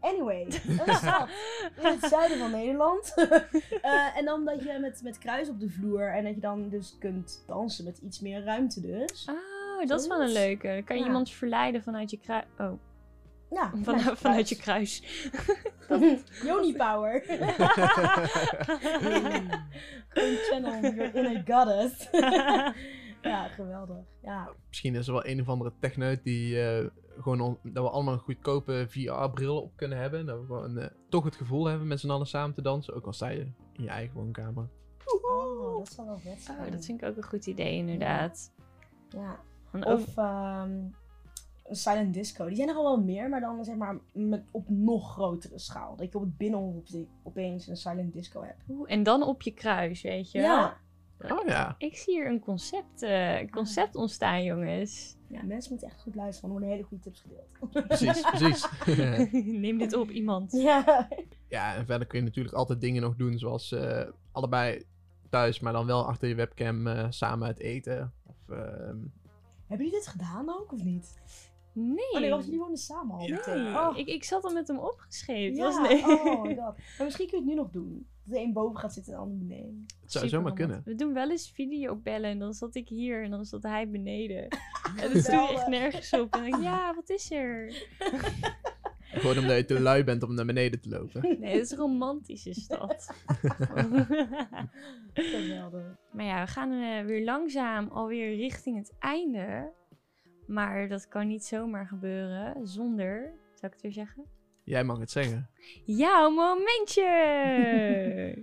Anyway, 0.00 0.44
een 0.84 0.94
stad 0.94 1.28
in 1.76 1.86
het 1.86 2.04
zuiden 2.10 2.38
van 2.38 2.50
Nederland. 2.50 3.14
Eh, 3.82 4.16
en 4.18 4.24
dan 4.24 4.44
dat 4.44 4.62
je 4.62 4.78
met, 4.80 5.00
met 5.02 5.18
kruis 5.18 5.48
op 5.48 5.60
de 5.60 5.68
vloer 5.70 6.12
en 6.14 6.24
dat 6.24 6.34
je 6.34 6.40
dan 6.40 6.68
dus 6.68 6.96
kunt 6.98 7.44
dansen 7.46 7.84
met 7.84 7.98
iets 7.98 8.20
meer 8.20 8.44
ruimte 8.44 8.80
dus. 8.80 9.28
Oh, 9.30 9.86
dat 9.88 10.00
is 10.00 10.06
wel 10.06 10.20
een 10.22 10.28
Zoiets. 10.28 10.46
leuke. 10.62 10.82
Kan 10.84 10.96
je 10.96 11.02
Ja. 11.02 11.08
iemand 11.08 11.30
verleiden 11.30 11.82
vanuit 11.82 12.10
je 12.10 12.18
kruis. 12.18 12.44
Oh, 12.58 12.72
Ja, 13.50 13.70
van, 13.70 13.84
vanuit 13.84 14.18
vanuit 14.18 14.48
je 14.48 14.56
kruis. 14.56 15.02
Yoni 16.46 16.76
power. 16.76 17.22
Gewoon 20.08 20.36
channel 20.36 20.80
your 20.80 21.14
inner 21.14 21.42
goddess. 21.46 22.08
Ja, 23.28 23.48
geweldig. 23.48 23.96
Ja. 24.22 24.48
Misschien 24.68 24.94
is 24.94 25.06
er 25.06 25.12
wel 25.12 25.26
een 25.26 25.40
of 25.40 25.48
andere 25.48 25.72
techneut 25.80 26.24
die 26.24 26.62
eh, 26.62 26.86
gewoon 27.18 27.40
on- 27.40 27.58
dat 27.62 27.82
we 27.84 27.90
allemaal 27.90 28.14
een 28.14 28.20
goedkope 28.20 28.86
VR-bril 28.88 29.60
op 29.62 29.72
kunnen 29.76 29.98
hebben. 29.98 30.26
Dat 30.26 30.38
we 30.40 30.46
gewoon 30.46 30.78
eh, 30.78 30.86
toch 31.08 31.24
het 31.24 31.36
gevoel 31.36 31.64
hebben 31.66 31.86
met 31.86 32.00
z'n 32.00 32.10
allen 32.10 32.26
samen 32.26 32.54
te 32.54 32.62
dansen. 32.62 32.94
Ook 32.94 33.06
al 33.06 33.12
sta 33.12 33.28
je 33.28 33.40
in 33.72 33.82
je 33.82 33.88
eigen 33.88 34.14
woonkamer. 34.16 34.68
Oh, 35.22 35.78
dat 35.78 35.88
zou 35.92 36.06
wel 36.06 36.18
vet 36.18 36.40
zijn. 36.42 36.58
Oh, 36.66 36.70
dat 36.72 36.84
vind 36.84 37.02
ik 37.02 37.08
ook 37.08 37.16
een 37.16 37.24
goed 37.24 37.46
idee, 37.46 37.76
inderdaad. 37.76 38.52
Ja. 39.08 39.40
Of 39.82 40.16
ehm, 40.16 40.70
een 41.64 41.76
silent 41.76 42.14
disco. 42.14 42.46
Die 42.46 42.56
zijn 42.56 42.68
er 42.68 42.74
al 42.74 42.82
wel 42.84 43.00
meer, 43.04 43.28
maar 43.28 43.40
dan 43.40 43.64
zeg 43.64 43.76
maar 43.76 43.98
met, 44.12 44.44
op 44.50 44.68
nog 44.68 45.12
grotere 45.12 45.58
schaal. 45.58 45.96
Dat 45.96 46.12
je 46.12 46.18
op 46.18 46.24
het 46.24 46.36
binnenhof 46.36 46.74
op- 46.76 47.06
opeens 47.22 47.66
een 47.66 47.76
silent 47.76 48.12
disco 48.12 48.42
hebt. 48.42 48.62
Oeh, 48.68 48.90
en 48.92 49.02
dan 49.02 49.22
op 49.22 49.42
je 49.42 49.50
kruis, 49.54 50.02
weet 50.02 50.30
je. 50.30 50.38
Ja. 50.38 50.76
Oh 51.18 51.46
ja. 51.46 51.74
Ik 51.78 51.96
zie 51.96 52.14
hier 52.14 52.26
een 52.26 52.40
concept, 52.40 53.02
eh, 53.02 53.40
een 53.40 53.50
concept 53.50 53.94
ontstaan, 53.94 54.44
jongens. 54.44 55.16
ja, 55.28 55.42
mensen 55.42 55.70
moeten 55.70 55.88
echt 55.88 56.00
goed 56.00 56.14
luisteren, 56.14 56.50
want 56.50 56.62
er 56.62 56.68
worden 56.68 56.68
hele 56.68 56.82
goede 56.82 57.02
tips 57.02 57.20
gedeeld. 57.20 57.86
Precies, 57.88 58.20
precies. 58.30 58.68
Neem 59.60 59.78
dit 59.78 59.94
op, 59.94 60.10
iemand. 60.10 60.52
ja. 60.52 61.08
ja, 61.48 61.74
en 61.74 61.86
verder 61.86 62.06
kun 62.06 62.18
je 62.18 62.24
natuurlijk 62.24 62.54
altijd 62.54 62.80
dingen 62.80 63.02
nog 63.02 63.16
doen, 63.16 63.38
zoals 63.38 63.72
eh, 63.72 64.02
allebei 64.32 64.84
thuis, 65.30 65.60
maar 65.60 65.72
dan 65.72 65.86
wel 65.86 66.06
achter 66.06 66.28
je 66.28 66.34
webcam 66.34 66.86
eh, 66.86 67.06
samen 67.10 67.48
het 67.48 67.58
eten. 67.58 68.12
Of, 68.26 68.48
ehm, 68.48 68.96
Hebben 69.66 69.86
jullie 69.86 70.00
dit 70.00 70.06
gedaan 70.06 70.48
ook, 70.50 70.72
of 70.72 70.82
niet? 70.84 71.14
Nee. 71.78 72.10
Oh 72.12 72.20
nee, 72.20 72.30
want 72.30 72.44
jullie 72.44 72.58
wonen 72.60 72.76
samen 72.76 73.16
al 73.16 73.26
Ja. 73.26 73.40
Nee, 73.54 73.74
Oh. 73.74 73.96
ik, 73.98 74.06
ik 74.06 74.24
zat 74.24 74.44
al 74.44 74.52
met 74.52 74.68
hem 74.68 74.78
opgeschreven. 74.78 75.56
Ja, 75.56 75.64
Was 75.64 75.88
nee. 75.88 76.02
oh 76.04 76.42
my 76.42 76.54
god. 76.54 76.76
Maar 76.76 77.04
misschien 77.04 77.26
kun 77.28 77.38
je 77.38 77.44
het 77.44 77.54
nu 77.54 77.54
nog 77.60 77.70
doen. 77.70 78.06
Dat 78.24 78.34
de 78.34 78.40
een 78.42 78.52
boven 78.52 78.78
gaat 78.78 78.92
zitten 78.94 79.12
en 79.12 79.18
de 79.18 79.24
ander 79.24 79.38
beneden. 79.46 79.86
het 80.02 80.12
zou 80.12 80.24
Super 80.24 80.28
zomaar 80.28 80.48
handig. 80.58 80.66
kunnen. 80.66 80.82
We 80.84 80.94
doen 81.04 81.12
wel 81.14 81.30
eens 81.30 81.50
videobellen 81.50 82.30
en 82.30 82.38
dan 82.38 82.52
zat 82.54 82.74
ik 82.74 82.88
hier 82.88 83.22
en 83.22 83.30
dan 83.30 83.44
zat 83.44 83.62
hij 83.62 83.88
beneden. 83.88 84.48
en 85.02 85.12
dat 85.12 85.24
sloeg 85.24 85.52
echt 85.52 85.66
nergens 85.66 86.12
op. 86.12 86.34
En 86.34 86.44
ik, 86.46 86.56
ja, 86.62 86.94
wat 86.94 87.08
is 87.10 87.30
er? 87.30 87.72
Gewoon 89.06 89.38
omdat 89.38 89.56
je 89.56 89.64
te 89.64 89.80
lui 89.80 90.04
bent 90.04 90.22
om 90.22 90.34
naar 90.34 90.46
beneden 90.46 90.80
te 90.80 90.88
lopen. 90.88 91.20
Nee, 91.40 91.52
dat 91.58 91.62
is 91.70 91.72
romantisch 91.72 92.46
is 92.46 92.66
dat. 92.66 93.10
Geweldig. 95.14 95.96
maar 96.12 96.24
ja, 96.24 96.44
we 96.44 96.50
gaan 96.50 96.72
eh, 96.72 97.04
weer 97.04 97.24
langzaam 97.24 97.88
alweer 97.88 98.36
richting 98.36 98.76
het 98.76 98.92
einde. 98.98 99.72
Maar 100.46 100.88
dat 100.88 101.08
kan 101.08 101.26
niet 101.26 101.44
zomaar 101.44 101.86
gebeuren 101.86 102.68
zonder, 102.68 103.20
zou 103.54 103.66
ik 103.66 103.72
het 103.72 103.82
weer 103.82 103.92
zeggen? 103.92 104.24
Jij 104.64 104.84
mag 104.84 104.98
het 104.98 105.10
zeggen. 105.10 105.48
Jouw 105.84 106.30
momentje! 106.30 107.04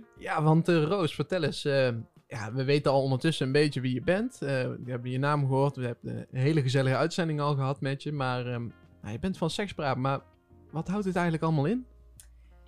Ja, 0.18 0.42
want 0.42 0.68
eh, 0.68 0.82
Roos, 0.82 1.14
vertel 1.14 1.42
eens. 1.42 1.64
eh, 1.64 1.88
ja, 2.26 2.52
we 2.52 2.64
weten 2.64 2.92
al 2.92 3.02
ondertussen 3.02 3.46
een 3.46 3.52
beetje 3.52 3.80
wie 3.80 3.94
je 3.94 4.02
bent. 4.02 4.42
Eh, 4.42 4.48
we 4.84 4.90
hebben 4.90 5.10
je 5.10 5.18
naam 5.18 5.40
gehoord. 5.40 5.76
We 5.76 5.86
hebben 5.86 6.16
een 6.30 6.40
hele 6.40 6.62
gezellige 6.62 6.96
uitzending 6.96 7.40
al 7.40 7.54
gehad 7.54 7.80
met 7.80 8.02
je. 8.02 8.12
Maar 8.12 8.46
ehm, 8.46 8.66
nou, 9.00 9.12
je 9.12 9.18
bent 9.18 9.38
van 9.38 9.50
sekspraat. 9.50 9.96
Maar 9.96 10.20
wat 10.70 10.88
houdt 10.88 11.04
dit 11.04 11.14
eigenlijk 11.14 11.44
allemaal 11.44 11.66
in? 11.66 11.86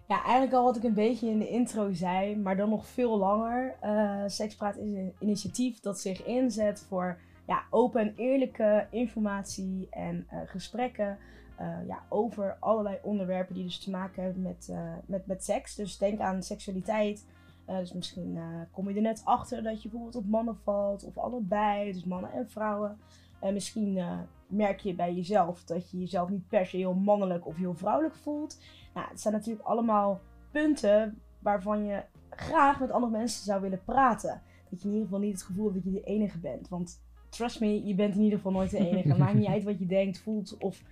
Ja, 0.08 0.22
eigenlijk 0.22 0.52
al 0.52 0.64
wat 0.64 0.76
ik 0.76 0.82
een 0.82 0.94
beetje 0.94 1.28
in 1.30 1.38
de 1.38 1.48
intro 1.48 1.92
zei, 1.92 2.36
maar 2.36 2.56
dan 2.56 2.68
nog 2.68 2.86
veel 2.86 3.18
langer. 3.18 3.76
Eh 3.80 4.22
Sekspraat 4.26 4.76
is 4.76 4.94
een 4.94 5.14
initiatief 5.18 5.80
dat 5.80 6.00
zich 6.00 6.24
inzet 6.24 6.86
voor 6.88 7.18
ja, 7.46 7.64
open 7.70 8.00
en 8.00 8.14
eerlijke 8.16 8.86
informatie 8.90 9.86
en 9.90 10.26
eh, 10.28 10.38
gesprekken 10.44 11.18
eh, 11.56 11.86
ja, 11.86 12.02
over 12.08 12.56
allerlei 12.60 12.98
onderwerpen 13.02 13.54
die 13.54 13.64
dus 13.64 13.78
te 13.78 13.90
maken 13.90 14.22
hebben 14.22 14.42
met, 14.42 14.68
eh, 14.70 14.92
met, 15.06 15.26
met 15.26 15.44
seks. 15.44 15.74
Dus 15.74 15.98
denk 15.98 16.20
aan 16.20 16.42
seksualiteit. 16.42 17.26
Dus 17.66 17.92
misschien 17.92 18.38
kom 18.70 18.88
je 18.88 18.94
er 18.94 19.00
net 19.02 19.22
achter 19.24 19.62
dat 19.62 19.82
je 19.82 19.88
bijvoorbeeld 19.88 20.24
op 20.24 20.30
mannen 20.30 20.56
valt 20.56 21.04
of 21.04 21.18
allebei, 21.18 21.92
dus 21.92 22.04
mannen 22.04 22.32
en 22.32 22.50
vrouwen. 22.50 22.98
En 23.40 23.52
misschien 23.52 24.00
merk 24.46 24.80
je 24.80 24.94
bij 24.94 25.14
jezelf 25.14 25.64
dat 25.64 25.90
je 25.90 25.98
jezelf 25.98 26.28
niet 26.28 26.48
per 26.48 26.66
se 26.66 26.76
heel 26.76 26.94
mannelijk 26.94 27.46
of 27.46 27.56
heel 27.56 27.74
vrouwelijk 27.74 28.14
voelt. 28.14 28.60
Nou, 28.94 29.08
het 29.08 29.20
zijn 29.20 29.34
natuurlijk 29.34 29.66
allemaal 29.66 30.20
punten 30.50 31.20
waarvan 31.38 31.84
je 31.84 32.02
graag 32.30 32.80
met 32.80 32.90
andere 32.90 33.12
mensen 33.12 33.44
zou 33.44 33.60
willen 33.60 33.84
praten. 33.84 34.42
Dat 34.70 34.82
je 34.82 34.88
in 34.88 34.94
ieder 34.94 35.08
geval 35.08 35.24
niet 35.24 35.32
het 35.32 35.42
gevoel 35.42 35.64
hebt 35.64 35.74
dat 35.74 35.84
je 35.84 36.00
de 36.00 36.06
enige 36.06 36.38
bent. 36.38 36.68
Want 36.68 37.00
trust 37.36 37.60
me, 37.60 37.86
je 37.86 37.94
bent 37.94 38.14
in 38.14 38.22
ieder 38.22 38.38
geval 38.38 38.52
nooit 38.52 38.70
de 38.70 38.78
enige. 38.88 39.18
Maakt 39.18 39.34
niet 39.34 39.46
uit 39.46 39.64
wat 39.64 39.78
je 39.78 39.86
denkt, 39.86 40.18
voelt 40.18 40.56
of 40.58 40.82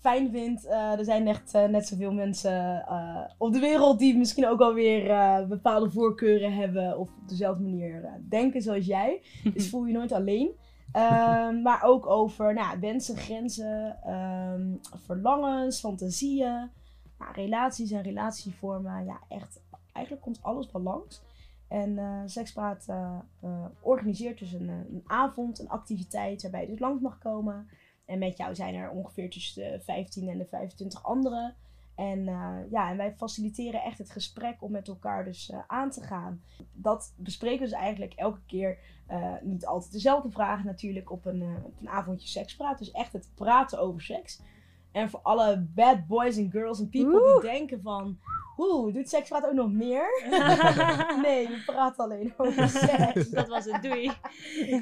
fijn 0.00 0.30
vindt. 0.30 0.66
Eh, 0.66 0.98
er 0.98 1.04
zijn 1.04 1.26
echt 1.26 1.54
eh, 1.54 1.64
net 1.64 1.86
zoveel 1.86 2.12
mensen 2.12 2.86
eh, 2.86 3.20
op 3.38 3.52
de 3.52 3.58
wereld 3.58 3.98
die 3.98 4.16
misschien 4.16 4.48
ook 4.48 4.60
alweer 4.60 5.04
bepaalde 5.48 5.90
voorkeuren 5.90 6.52
hebben. 6.52 6.98
Of 6.98 7.08
op 7.08 7.28
dezelfde 7.28 7.62
manier 7.62 8.20
denken 8.28 8.62
zoals 8.62 8.86
jij. 8.86 9.22
Dus 9.54 9.68
voel 9.68 9.84
je 9.84 9.92
nooit 9.92 10.12
alleen. 10.12 10.50
Ehm, 10.92 11.62
maar 11.62 11.82
ook 11.82 12.06
over 12.06 12.54
nou, 12.54 12.80
wensen, 12.80 13.16
grenzen, 13.16 13.96
ehm, 14.02 14.74
verlangens, 15.04 15.80
fantasieën, 15.80 16.70
nou, 17.18 17.32
relaties 17.32 17.90
en 17.90 18.02
relatievormen. 18.02 19.04
Ja, 19.04 19.20
echt, 19.28 19.60
eigenlijk 19.92 20.24
komt 20.24 20.42
alles 20.42 20.72
wel 20.72 20.82
langs. 20.82 21.22
En 21.70 21.98
eh 21.98 22.22
Sekspraat 22.26 22.84
eh, 22.88 23.18
eh, 23.40 23.64
organiseert 23.80 24.38
dus 24.38 24.52
een, 24.52 24.68
een 24.68 25.02
avond, 25.04 25.58
een 25.58 25.68
activiteit 25.68 26.42
waarbij 26.42 26.60
je 26.60 26.66
dus 26.66 26.78
langs 26.78 27.02
mag 27.02 27.18
komen. 27.18 27.68
En 28.04 28.18
met 28.18 28.36
jou 28.36 28.54
zijn 28.54 28.74
er 28.74 28.90
ongeveer 28.90 29.30
tussen 29.30 29.72
de 29.72 29.80
15 29.80 30.28
en 30.28 30.38
de 30.38 30.46
25 30.46 31.04
anderen. 31.04 31.54
En, 31.94 32.24
ja, 32.70 32.90
en 32.90 32.96
wij 32.96 33.14
faciliteren 33.16 33.82
echt 33.82 33.98
het 33.98 34.10
gesprek 34.10 34.62
om 34.62 34.70
met 34.70 34.88
elkaar 34.88 35.24
dus 35.24 35.52
aan 35.66 35.90
te 35.90 36.02
gaan. 36.02 36.42
Dat 36.72 37.14
bespreken 37.16 37.58
we 37.58 37.64
dus 37.64 37.78
eigenlijk 37.78 38.12
elke 38.14 38.40
keer. 38.46 38.78
niet 39.42 39.66
altijd 39.66 39.92
dezelfde 39.92 40.30
vragen 40.30 40.66
natuurlijk 40.66 41.10
op 41.10 41.24
een, 41.24 41.42
op 41.64 41.80
een 41.80 41.88
avondje 41.88 42.28
sekspraat. 42.28 42.78
Dus 42.78 42.90
echt 42.90 43.12
het 43.12 43.30
praten 43.34 43.80
over 43.80 44.02
seks. 44.02 44.42
En 44.92 45.10
voor 45.10 45.20
alle 45.22 45.66
bad 45.74 46.06
boys 46.06 46.36
en 46.36 46.50
girls 46.50 46.80
en 46.80 46.88
people 46.88 47.32
die 47.32 47.50
denken 47.50 47.80
van... 47.82 48.18
Oeh, 48.58 48.94
doet 48.94 49.08
sekspraat 49.08 49.46
ook 49.46 49.52
nog 49.52 49.72
meer? 49.72 50.24
nee, 51.22 51.48
we 51.48 51.62
praten 51.66 52.04
alleen 52.04 52.32
over 52.36 52.68
seks. 52.88 53.30
dat 53.30 53.48
was 53.48 53.64
het, 53.64 53.82
doei. 53.82 54.12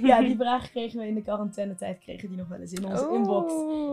Ja, 0.02 0.20
die 0.20 0.36
vragen 0.36 0.70
kregen 0.70 0.98
we 0.98 1.06
in 1.06 1.14
de 1.14 1.22
quarantainetijd, 1.22 1.98
kregen 1.98 2.28
die 2.28 2.36
nog 2.36 2.48
wel 2.48 2.58
eens 2.58 2.72
in 2.72 2.86
onze 2.86 3.10
inbox. 3.12 3.52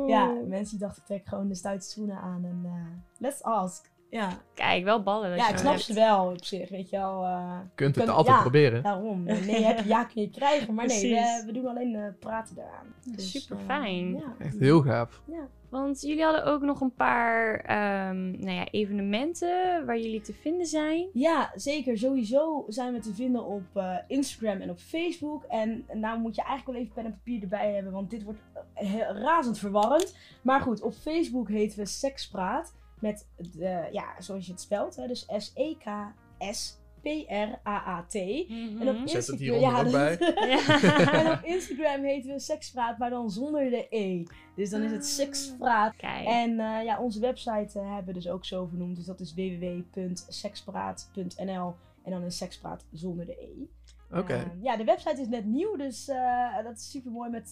Ja, 0.10 0.26
mensen 0.48 0.78
die 0.78 0.88
dachten, 0.88 1.02
ik 1.02 1.08
trek 1.08 1.26
gewoon 1.26 1.48
de 1.48 1.56
stoute 1.56 1.86
schoenen 1.88 2.18
aan 2.18 2.46
en 2.46 2.62
eh, 2.64 2.72
let's 3.18 3.42
ask. 3.42 3.94
Ja, 4.16 4.30
Kijk, 4.54 4.84
wel 4.84 5.04
ballen. 5.04 5.30
dat 5.30 5.40
ja 5.40 5.46
je 5.48 5.52
ik 5.54 5.58
snap 5.60 5.72
hebt. 5.72 5.84
ze 5.86 5.94
wel 5.94 6.26
op 6.32 6.44
zich, 6.46 6.70
weet 6.70 6.90
je 6.90 6.98
wel. 6.98 7.24
eh, 7.24 7.58
Kunt 7.76 7.96
het 7.96 8.10
altijd 8.10 8.36
ja. 8.36 8.42
proberen. 8.42 8.84
daarom. 8.84 9.24
Nee, 9.24 9.64
heb 9.64 9.78
je, 9.80 9.88
ja 9.88 10.04
kun 10.04 10.22
je 10.22 10.30
krijgen, 10.30 10.74
maar 10.74 10.86
nee, 10.88 11.14
we, 11.14 11.44
we 11.46 11.52
doen 11.52 11.68
alleen 11.68 11.96
eh, 11.96 12.04
praten 12.20 12.56
daaraan. 12.56 12.86
Dus, 13.16 13.32
Super 13.32 13.58
eh, 13.58 13.66
fijn. 13.66 14.14
ja. 14.14 14.36
Echt 14.40 14.60
heel 14.60 14.82
gaaf. 14.82 15.22
Ja. 15.26 15.48
Want 15.70 16.02
jullie 16.02 16.24
hadden 16.24 16.46
ook 16.46 16.62
nog 16.62 16.82
een 16.82 16.94
paar 16.94 17.60
ehm, 17.60 18.32
nou 18.32 18.52
ja, 18.52 18.68
evenementen 18.72 19.86
waar 19.86 20.00
jullie 20.00 20.22
te 20.22 20.34
vinden 20.34 20.66
zijn. 20.66 21.08
Ja, 21.14 21.52
zeker. 21.56 21.98
Sowieso 21.98 22.66
zijn 22.68 22.94
we 22.94 23.00
te 23.00 23.14
vinden 23.14 23.46
op 23.46 23.64
eh, 23.74 23.96
Instagram 24.08 24.62
en 24.62 24.70
op 24.70 24.80
Facebook. 24.80 25.44
En 25.44 25.86
nou 25.94 26.20
moet 26.20 26.36
je 26.36 26.42
eigenlijk 26.44 26.72
wel 26.72 26.82
even 26.82 26.94
pen 26.94 27.06
en 27.06 27.12
papier 27.18 27.42
erbij 27.42 27.74
hebben, 27.74 27.92
want 27.94 28.10
dit 28.10 28.24
wordt 28.24 28.40
razend 29.14 29.60
verwarrend. 29.60 30.16
Maar 30.42 30.62
goed, 30.62 30.82
op 30.82 30.94
Facebook 30.94 31.50
heten 31.50 31.80
we 31.80 31.86
Sekspraat. 31.86 32.74
Met, 33.06 33.28
de, 33.38 33.88
ja, 33.92 34.22
zoals 34.22 34.46
je 34.46 34.52
het 34.52 34.62
spelt, 34.62 34.96
hè, 34.96 35.08
dus 35.08 35.26
S-E-K-S-P-R-A-A-T. 35.38 38.16
En 38.16 38.88
op 38.88 38.96
Mhm. 38.96 39.08
Zet 39.08 39.28
het 39.28 39.40
Instagram- 39.40 39.76
ook 39.78 39.84
dat- 39.84 39.92
bij. 39.92 40.18
en 40.18 41.24
Ja. 41.24 41.34
op 41.34 41.44
Instagram 41.44 42.04
heten 42.04 42.32
we 42.32 42.40
Sekspraat, 42.40 42.98
maar 42.98 43.10
dan 43.10 43.32
zonder 43.32 43.70
de 43.70 43.88
E. 43.90 44.24
Dus 44.56 44.70
dan 44.70 44.82
is 44.82 44.92
het 44.92 45.06
Sekspraat. 45.06 45.96
Kijk. 45.96 46.26
En 46.28 46.60
eh, 46.60 46.84
ja, 46.84 47.00
onze 47.02 47.20
website 47.20 47.80
eh, 47.80 47.86
hebben 47.94 48.14
we 48.14 48.20
dus 48.20 48.30
ook 48.30 48.46
zo 48.46 48.66
vernoemd. 48.66 48.96
Dus 48.96 49.06
dat 49.06 49.20
is 49.20 49.34
www.sekspraat.nl. 49.34 51.76
En 52.04 52.12
dan 52.12 52.24
is 52.24 52.38
sekspraat 52.38 52.86
zonder 52.92 53.26
de 53.26 53.38
E. 53.42 53.50
Oké. 54.18 54.34
Eh, 54.34 54.42
ja, 54.62 54.78
de 54.78 54.84
website 54.84 55.22
is 55.22 55.28
net 55.28 55.46
nieuw, 55.46 55.76
dus 55.76 56.08
eh, 56.08 56.64
dat 56.64 56.76
is 56.78 56.92
super 56.92 57.12
mooi 57.12 57.30
met 57.30 57.52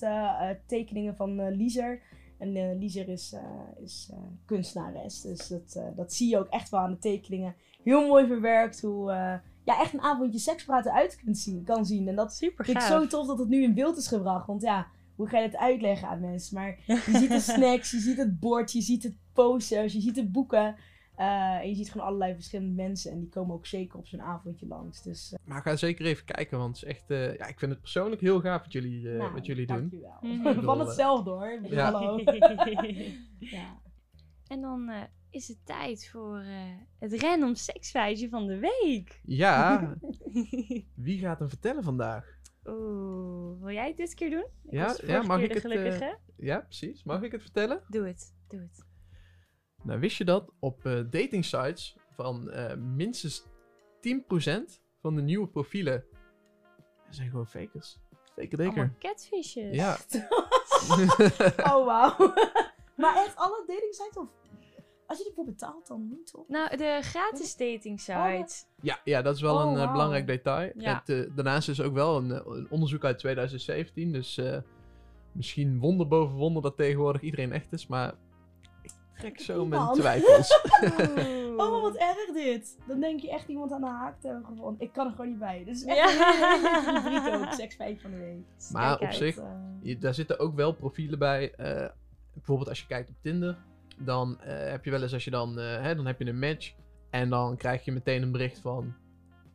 tekeningen 0.67 1.15
van 1.15 1.39
eh 1.39 1.55
Lieser. 1.55 2.01
En 2.37 2.55
eh 2.55 2.79
Lieser 2.79 3.09
is, 3.09 3.33
eh, 3.33 3.83
is 3.83 4.09
eh, 4.11 4.17
kunstenares, 4.45 5.21
dus 5.21 5.47
dat, 5.47 5.79
dat 5.95 6.13
zie 6.13 6.29
je 6.29 6.37
ook 6.37 6.47
echt 6.47 6.69
wel 6.69 6.79
aan 6.79 6.91
de 6.91 6.99
tekeningen. 6.99 7.55
Heel 7.83 8.07
mooi 8.07 8.27
verwerkt 8.27 8.81
hoe 8.81 9.11
ja, 9.63 9.79
echt 9.79 9.93
een 9.93 10.01
avondje 10.01 10.39
sekspraat 10.39 10.85
eruit 10.85 11.15
kunt 11.23 11.37
zien, 11.37 11.63
kan 11.63 11.85
zien. 11.85 12.07
En 12.07 12.15
dat 12.15 12.33
Super 12.33 12.65
vind 12.65 12.77
ik 12.77 12.83
zo 12.83 13.07
tof 13.07 13.27
dat 13.27 13.39
het 13.39 13.49
nu 13.49 13.63
in 13.63 13.73
beeld 13.73 13.97
is 13.97 14.07
gebracht. 14.07 14.47
Want 14.47 14.61
ja, 14.61 14.87
hoe 15.15 15.27
ga 15.27 15.37
je 15.37 15.45
het 15.45 15.57
uitleggen 15.57 16.07
aan 16.07 16.19
mensen? 16.19 16.55
Maar 16.55 16.79
je 16.87 17.17
ziet 17.17 17.29
de 17.29 17.39
snacks, 17.39 17.91
je 17.91 17.99
ziet 17.99 18.17
het 18.17 18.39
bord, 18.39 18.71
je 18.71 18.81
ziet 18.81 19.03
het 19.03 19.15
posters, 19.33 19.93
je 19.93 20.01
ziet 20.01 20.15
de 20.15 20.29
boeken. 20.29 20.75
Eh, 21.15 21.25
en 21.55 21.69
je 21.69 21.75
ziet 21.75 21.91
gewoon 21.91 22.07
allerlei 22.07 22.33
verschillende 22.33 22.73
mensen. 22.81 23.11
En 23.11 23.19
die 23.19 23.29
komen 23.29 23.55
ook 23.55 23.65
zeker 23.65 23.97
op 23.99 24.07
zo'n 24.07 24.21
avondje 24.21 24.67
langs. 24.67 25.01
Dus 25.01 25.33
eh, 25.33 25.39
Maar 25.45 25.61
ga 25.61 25.75
zeker 25.75 26.05
even 26.05 26.25
kijken, 26.25 26.57
want 26.57 26.79
het 26.79 26.85
is 26.85 26.95
echt, 26.95 27.09
eh, 27.09 27.37
ja, 27.37 27.47
ik 27.47 27.59
vind 27.59 27.71
het 27.71 27.81
persoonlijk 27.81 28.21
heel 28.21 28.39
gaaf 28.39 28.61
wat 28.63 28.71
jullie, 28.71 29.11
eh, 29.11 29.17
nou, 29.17 29.33
wat 29.33 29.45
jullie 29.45 29.65
doen. 29.65 29.77
dankjewel. 29.77 30.17
Mhm. 30.21 30.63
Van 30.63 30.79
hetzelfde 30.79 31.29
hoor. 31.29 31.59
Ja. 31.63 31.91
hallo. 31.91 32.19
ja. 33.39 33.81
en 34.47 34.61
dan 34.61 34.89
eh, 34.89 35.01
is 35.29 35.47
het 35.47 35.65
tijd 35.65 36.09
voor 36.09 36.37
eh, 36.39 36.75
het 36.99 37.21
random 37.21 37.55
seksfeitje 37.55 38.29
van 38.29 38.47
de 38.47 38.57
week. 38.59 39.19
Ja, 39.23 39.93
wie 40.95 41.19
gaat 41.19 41.39
hem 41.39 41.49
vertellen 41.49 41.83
vandaag? 41.83 42.41
Oeh, 42.65 43.61
wil 43.61 43.73
jij 43.73 43.87
het 43.87 43.97
dit 43.97 44.13
keer 44.13 44.29
doen? 44.29 44.45
Ik 44.63 44.71
Ja, 44.71 44.95
ja, 45.05 45.21
mag 45.21 45.37
keer 45.37 45.55
ik 45.55 45.61
de 45.61 45.79
het, 45.79 46.01
eh. 46.01 46.13
Ja, 46.37 46.59
precies. 46.59 47.03
Mag 47.03 47.21
ik 47.21 47.31
het 47.31 47.41
vertellen? 47.41 47.81
Doe 47.87 48.07
het, 48.07 48.33
doe 48.47 48.59
het. 48.59 48.85
Nou, 49.83 49.99
wist 49.99 50.17
je 50.17 50.25
dat 50.25 50.51
op 50.59 50.85
eh 50.85 51.01
dating 51.09 51.45
sites 51.45 51.97
van 52.15 52.51
eh, 52.51 52.75
minstens 52.75 53.43
10% 53.43 53.47
van 55.01 55.15
de 55.15 55.21
nieuwe 55.21 55.47
profielen 55.47 56.05
zijn 57.09 57.29
gewoon 57.29 57.47
fakers? 57.47 57.99
Fake 58.35 58.55
deker. 58.55 58.67
Allemaal 58.67 58.95
catfishes. 58.99 59.75
Ja, 59.75 59.97
Oh, 61.73 61.85
wauw. 61.85 62.15
maar 63.01 63.15
echt 63.15 63.35
alle 63.35 63.63
dating 63.67 63.93
sites 63.93 64.17
of... 64.17 64.27
Als 65.07 65.17
je 65.17 65.27
ervoor 65.27 65.45
betaalt, 65.45 65.87
dan 65.87 66.07
niet, 66.09 66.31
toch? 66.31 66.47
Nou, 66.47 66.77
de 66.77 66.99
gratis 67.01 67.55
dating 67.55 67.99
site. 67.99 68.65
Ja, 68.81 68.99
ja, 69.03 69.21
dat 69.21 69.35
is 69.35 69.41
wel 69.41 69.55
Oh, 69.55 69.71
een 69.71 69.77
eh, 69.77 69.91
belangrijk 69.91 70.27
detail. 70.27 70.71
Ja. 70.77 71.03
Het, 71.05 71.35
daarnaast 71.35 71.69
is 71.69 71.81
ook 71.81 71.93
wel 71.93 72.17
een, 72.17 72.29
een 72.29 72.67
onderzoek 72.69 73.03
uit 73.03 73.19
2017. 73.19 74.11
Dus 74.11 74.37
eh, 74.37 74.57
misschien 75.31 75.79
wonder 75.79 76.07
boven 76.07 76.35
wonder 76.35 76.61
dat 76.61 76.77
tegenwoordig 76.77 77.21
iedereen 77.21 77.51
echt 77.51 77.73
is. 77.73 77.87
Maar 77.87 78.13
trek 79.17 79.39
zo 79.39 79.65
mijn 79.65 79.93
twijfels. 79.93 80.61
Oh, 81.57 81.81
wat 81.81 81.95
erg 82.09 82.31
dit. 82.33 82.77
Dan 82.87 82.99
denk 82.99 83.19
je 83.19 83.31
echt 83.31 83.47
iemand 83.47 83.71
aan 83.71 83.81
de 83.81 83.87
haak 83.87 84.19
te 84.21 84.27
hebben 84.27 84.45
gevonden. 84.45 84.81
Ik 84.81 84.93
kan 84.93 85.05
er 85.05 85.11
gewoon 85.11 85.29
niet 85.29 85.39
bij. 85.39 85.63
Dit 85.65 85.75
is 85.75 85.83
echt 85.85 85.97
Ja. 85.97 87.33
een 87.33 87.43
ook. 87.43 87.53
Seksfeit 87.61 88.01
van 88.01 88.11
de 88.11 88.17
week. 88.17 88.43
maar 88.71 88.87
Kijk 88.87 88.99
op 89.01 89.07
uit. 89.07 89.15
zich, 89.15 89.37
Eh, 89.37 89.45
je- 89.81 89.97
daar 89.97 90.13
zitten 90.13 90.39
ook 90.39 90.55
wel 90.55 90.71
profielen 90.73 91.19
bij. 91.19 91.51
eh, 91.55 91.87
bijvoorbeeld 92.33 92.69
als 92.69 92.79
je 92.79 92.85
kijkt 92.87 93.09
op 93.09 93.15
Tinder. 93.21 93.57
Dan 93.97 94.39
eh, 94.41 94.69
heb 94.69 94.85
je 94.85 94.91
wel 94.91 95.01
eens 95.01 95.13
als 95.13 95.23
je 95.23 95.31
dan, 95.31 95.59
eh, 95.59 95.81
hè, 95.81 95.95
dan 95.95 96.05
heb 96.05 96.19
je 96.19 96.25
een 96.25 96.39
match. 96.39 96.73
En 97.09 97.29
dan 97.29 97.57
krijg 97.57 97.85
je 97.85 97.91
meteen 97.91 98.21
een 98.21 98.31
bericht 98.31 98.59
van... 98.59 98.93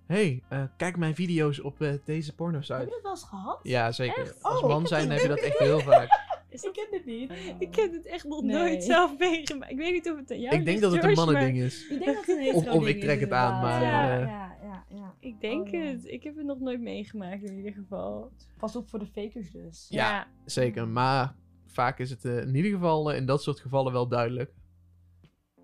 Hey, 0.06 0.42
eh, 0.48 0.62
kijk 0.76 0.96
mijn 0.96 1.14
video's 1.14 1.60
op 1.62 1.80
eh, 1.82 1.92
deze 2.04 2.34
porno 2.34 2.58
heb 2.58 2.62
je 2.64 2.74
site. 2.74 2.90
dat 2.90 3.02
wel 3.02 3.10
eens 3.10 3.24
gehad? 3.24 3.60
Ja, 3.62 3.92
zeker. 3.92 4.22
Echt? 4.22 4.42
Als 4.42 4.62
Oh. 4.62 4.68
man 4.68 4.86
zijn 4.86 5.10
heb 5.10 5.20
je 5.20 5.28
dat 5.28 5.38
echt 5.38 5.58
heel 5.58 5.80
vaak. 5.80 6.26
Is 6.50 6.62
Ik 6.62 6.74
dat- 6.74 6.74
ken 6.74 6.86
dit 6.90 7.04
niet. 7.06 7.32
Ik 7.58 7.74
heb 7.74 7.92
het 7.92 8.06
echt 8.06 8.24
nog 8.24 8.42
Nee. 8.42 8.56
nooit 8.56 8.84
zelf 8.84 9.18
meegemaakt. 9.28 9.70
Ik 9.72 9.76
weet 9.78 9.92
niet 9.92 10.10
of 10.10 10.16
het 10.16 10.30
aan 10.30 10.40
jou 10.40 10.56
ik 10.56 10.64
denk 10.64 10.80
dat 10.80 10.92
het 10.92 11.04
een 11.04 11.12
mannending 11.12 11.56
is. 11.58 11.82
Ik 11.88 11.88
denk 11.88 12.04
dat 12.16 12.26
het 12.26 12.38
een 12.38 12.54
Of- 12.58 12.68
of 12.68 12.86
ik 12.86 13.00
trek 13.00 13.20
het 13.20 13.30
aan, 13.30 13.60
maar, 13.62 13.82
Ja, 13.82 14.10
eh, 14.20 14.26
ja, 14.26 14.56
ja, 14.62 14.84
ja. 14.88 15.14
Ik 15.20 15.40
denk 15.40 15.66
Oh, 15.66 15.72
ja. 15.72 15.78
het. 15.80 16.04
Ik 16.08 16.22
heb 16.22 16.36
het 16.36 16.44
nog 16.46 16.60
nooit 16.60 16.80
meegemaakt 16.80 17.42
in 17.42 17.56
ieder 17.56 17.72
geval. 17.72 18.32
Pas 18.58 18.76
op 18.76 18.88
voor 18.88 18.98
de 18.98 19.06
fakers 19.06 19.50
dus. 19.50 19.86
Ja. 19.88 20.26
Zeker, 20.44 20.88
maar 20.88 21.34
vaak 21.66 21.98
is 21.98 22.10
het 22.10 22.24
eh, 22.24 22.38
in 22.38 22.54
ieder 22.54 22.70
geval 22.70 23.10
eh, 23.10 23.16
in 23.16 23.26
dat 23.26 23.42
soort 23.42 23.60
gevallen 23.60 23.92
wel 23.92 24.08
duidelijk. 24.08 24.52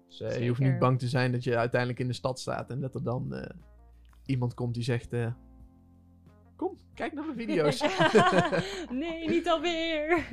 Dus 0.08 0.20
eh, 0.20 0.42
je 0.42 0.48
hoeft 0.48 0.60
niet 0.60 0.78
bang 0.78 0.98
te 0.98 1.08
zijn 1.08 1.32
dat 1.32 1.44
je 1.44 1.56
uiteindelijk 1.56 2.00
in 2.00 2.06
de 2.06 2.12
stad 2.12 2.40
staat 2.40 2.70
en 2.70 2.80
dat 2.80 2.94
er 2.94 3.02
dan 3.02 3.34
eh, 3.34 3.50
iemand 4.26 4.54
komt 4.54 4.74
die 4.74 4.82
zegt: 4.82 5.12
eh, 5.12 5.32
kijk 6.94 7.12
naar 7.12 7.24
mijn 7.24 7.36
video's. 7.36 7.80
nee, 8.90 9.28
niet 9.28 9.48
alweer. 9.48 10.26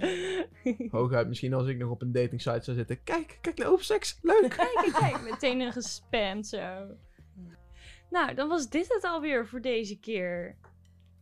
Hooguit 0.90 1.28
misschien 1.28 1.54
als 1.54 1.66
ik 1.68 1.78
nog 1.78 1.90
op 1.90 2.02
een 2.02 2.12
dating 2.12 2.42
site 2.42 2.62
zou 2.62 2.76
zitten. 2.76 3.02
Kijk, 3.02 3.38
kijk 3.40 3.58
naar 3.58 3.68
Oversex, 3.68 4.18
leuk. 4.22 4.48
kijk, 4.48 4.92
kijk, 4.98 5.22
meteen 5.22 5.60
een 5.60 5.72
gespamd 5.72 6.46
zo. 6.46 6.96
Nou, 8.10 8.34
dan 8.34 8.48
was 8.48 8.68
dit 8.68 8.88
het 8.88 9.04
alweer 9.04 9.46
voor 9.46 9.60
deze 9.60 9.98
keer. 9.98 10.56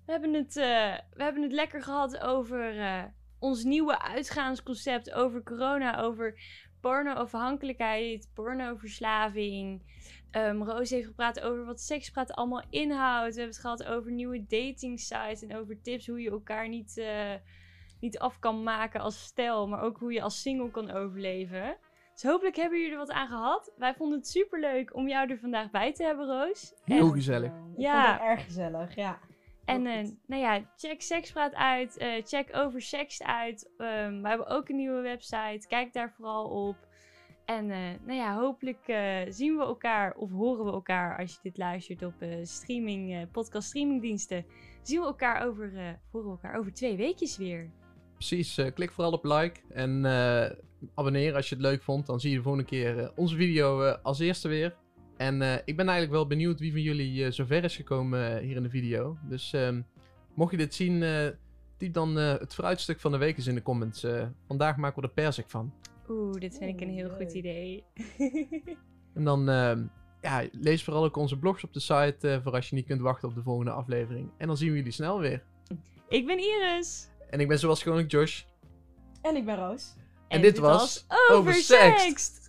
We 0.06 0.12
hebben 0.12 0.34
het, 0.34 0.56
eh, 0.56 0.98
we 1.12 1.22
hebben 1.22 1.42
het 1.42 1.52
lekker 1.52 1.82
gehad 1.82 2.20
over 2.20 2.78
eh, 2.78 3.02
ons 3.38 3.64
nieuwe 3.64 4.02
uitgaansconcept, 4.02 5.12
over 5.12 5.42
corona, 5.42 6.00
over 6.00 6.40
porno-afhankelijkheid, 6.84 8.30
pornoverslaving. 8.34 9.82
Ehm 10.30 10.62
Roos 10.62 10.90
heeft 10.90 11.06
gepraat 11.06 11.40
over 11.40 11.64
wat 11.64 11.80
sekspraat 11.80 12.32
allemaal 12.32 12.62
inhoudt. 12.70 13.34
We 13.34 13.40
hebben 13.40 13.56
het 13.56 13.58
gehad 13.64 13.84
over 13.84 14.12
nieuwe 14.12 14.46
dating 14.46 15.00
sites 15.00 15.42
en 15.42 15.56
over 15.56 15.80
tips 15.82 16.06
hoe 16.06 16.20
je 16.20 16.30
elkaar 16.30 16.68
niet, 16.68 16.98
eh, 16.98 17.32
niet 18.00 18.18
af 18.18 18.38
kan 18.38 18.62
maken 18.62 19.00
als 19.00 19.22
stel, 19.24 19.68
maar 19.68 19.80
ook 19.82 19.98
hoe 19.98 20.12
je 20.12 20.22
als 20.22 20.40
single 20.42 20.70
kan 20.70 20.90
overleven. 20.90 21.76
Dus 22.12 22.22
hopelijk 22.22 22.56
hebben 22.56 22.78
jullie 22.78 22.92
er 22.92 22.98
wat 22.98 23.10
aan 23.12 23.28
gehad. 23.28 23.72
Wij 23.76 23.94
vonden 23.94 24.18
het 24.18 24.28
super 24.28 24.60
leuk 24.60 24.94
om 24.96 25.08
jou 25.08 25.30
er 25.30 25.38
vandaag 25.38 25.70
bij 25.70 25.92
te 25.92 26.02
hebben, 26.04 26.26
Roos. 26.26 26.74
Heel 26.84 27.06
En, 27.06 27.12
gezellig. 27.12 27.50
Ik 27.52 27.80
Ja. 27.82 28.04
vond 28.06 28.20
het 28.20 28.28
erg 28.28 28.44
gezellig, 28.44 28.94
ja. 28.94 29.18
En 29.64 30.04
goed. 30.06 30.14
nou 30.26 30.42
ja, 30.42 30.62
check 30.76 31.02
Sekspraat 31.02 31.54
uit. 31.54 31.96
eh, 31.96 32.24
check 32.24 32.56
Over 32.56 32.82
Seks 32.82 33.22
uit. 33.22 33.70
Ehm, 33.78 34.22
we 34.22 34.28
hebben 34.28 34.46
ook 34.46 34.68
een 34.68 34.76
nieuwe 34.76 35.00
website. 35.00 35.66
Kijk 35.68 35.92
daar 35.92 36.12
vooral 36.16 36.44
op. 36.44 36.76
En 37.44 37.70
eh, 37.70 37.78
nou 38.06 38.18
ja, 38.18 38.34
hopelijk 38.36 38.84
zien 39.28 39.56
we 39.56 39.62
elkaar 39.62 40.14
of 40.14 40.30
horen 40.30 40.64
we 40.64 40.70
elkaar 40.72 41.18
als 41.18 41.32
je 41.32 41.38
dit 41.42 41.58
luistert 41.58 42.02
op 42.02 42.14
streaming, 42.42 43.30
podcast 43.30 43.68
streamingdiensten. 43.68 44.44
Zien 44.82 45.00
we 45.00 45.06
elkaar 45.06 45.46
over, 45.46 45.70
horen 46.12 46.26
we 46.26 46.36
elkaar 46.42 46.58
over 46.58 46.72
twee 46.72 46.96
weekjes 46.96 47.36
weer. 47.36 47.70
Precies, 48.14 48.60
klik 48.74 48.92
vooral 48.92 49.12
op 49.12 49.24
like 49.24 49.60
en 49.68 50.04
abonneer 50.94 51.34
als 51.34 51.48
je 51.48 51.54
het 51.54 51.64
leuk 51.64 51.82
vond. 51.82 52.06
Dan 52.06 52.20
zie 52.20 52.30
je 52.30 52.36
de 52.36 52.42
volgende 52.42 52.68
keer 52.68 53.12
onze 53.16 53.36
video 53.36 53.82
als 53.82 54.18
eerste 54.18 54.48
weer. 54.48 54.76
En 55.16 55.42
eh, 55.42 55.52
ik 55.64 55.76
ben 55.76 55.88
eigenlijk 55.88 56.10
wel 56.10 56.26
benieuwd 56.26 56.60
wie 56.60 56.72
van 56.72 56.80
jullie 56.80 57.24
eh, 57.24 57.32
zover 57.32 57.64
is 57.64 57.76
gekomen 57.76 58.36
eh, 58.36 58.42
hier 58.42 58.56
in 58.56 58.62
de 58.62 58.70
video. 58.70 59.16
Dus 59.28 59.52
ehm, 59.52 59.80
mocht 60.34 60.50
je 60.50 60.56
dit 60.56 60.74
zien, 60.74 61.02
eh, 61.02 61.26
typ 61.76 61.92
dan 61.92 62.18
eh, 62.18 62.38
het 62.38 62.54
vooruitstuk 62.54 63.00
van 63.00 63.12
de 63.12 63.18
week 63.18 63.36
eens 63.36 63.46
in 63.46 63.54
de 63.54 63.62
comments. 63.62 64.06
Vandaag 64.46 64.76
maken 64.76 65.02
we 65.02 65.08
er 65.08 65.14
persik 65.14 65.50
van. 65.50 65.72
Oeh, 66.08 66.32
dit 66.32 66.58
vind 66.58 66.80
ik 66.80 66.80
een 66.80 66.94
heel 66.94 67.10
goed 67.10 67.32
idee. 67.32 67.84
En 69.14 69.24
dan 69.24 69.48
ehm, 69.48 69.82
ja, 70.20 70.44
lees 70.52 70.84
vooral 70.84 71.04
ook 71.04 71.16
onze 71.16 71.38
blogs 71.38 71.64
op 71.64 71.72
de 71.72 71.80
site 71.80 72.40
voor 72.42 72.52
als 72.52 72.68
je 72.68 72.74
niet 72.74 72.86
kunt 72.86 73.00
wachten 73.00 73.28
op 73.28 73.34
de 73.34 73.42
volgende 73.42 73.70
aflevering. 73.70 74.30
En 74.38 74.46
dan 74.46 74.56
zien 74.56 74.70
we 74.70 74.76
jullie 74.76 74.92
snel 74.92 75.18
weer. 75.20 75.42
ik 76.08 76.26
ben 76.26 76.38
Iris. 76.38 77.08
En 77.30 77.40
ik 77.40 77.48
ben 77.48 77.58
zoals 77.58 77.82
gewoonlijk 77.82 78.10
Josh. 78.10 78.42
En 79.22 79.36
ik 79.36 79.44
ben 79.44 79.56
Roos. 79.56 79.94
En 80.28 80.40
dit 80.40 80.58
was. 80.58 81.06
Oversext. 81.30 82.43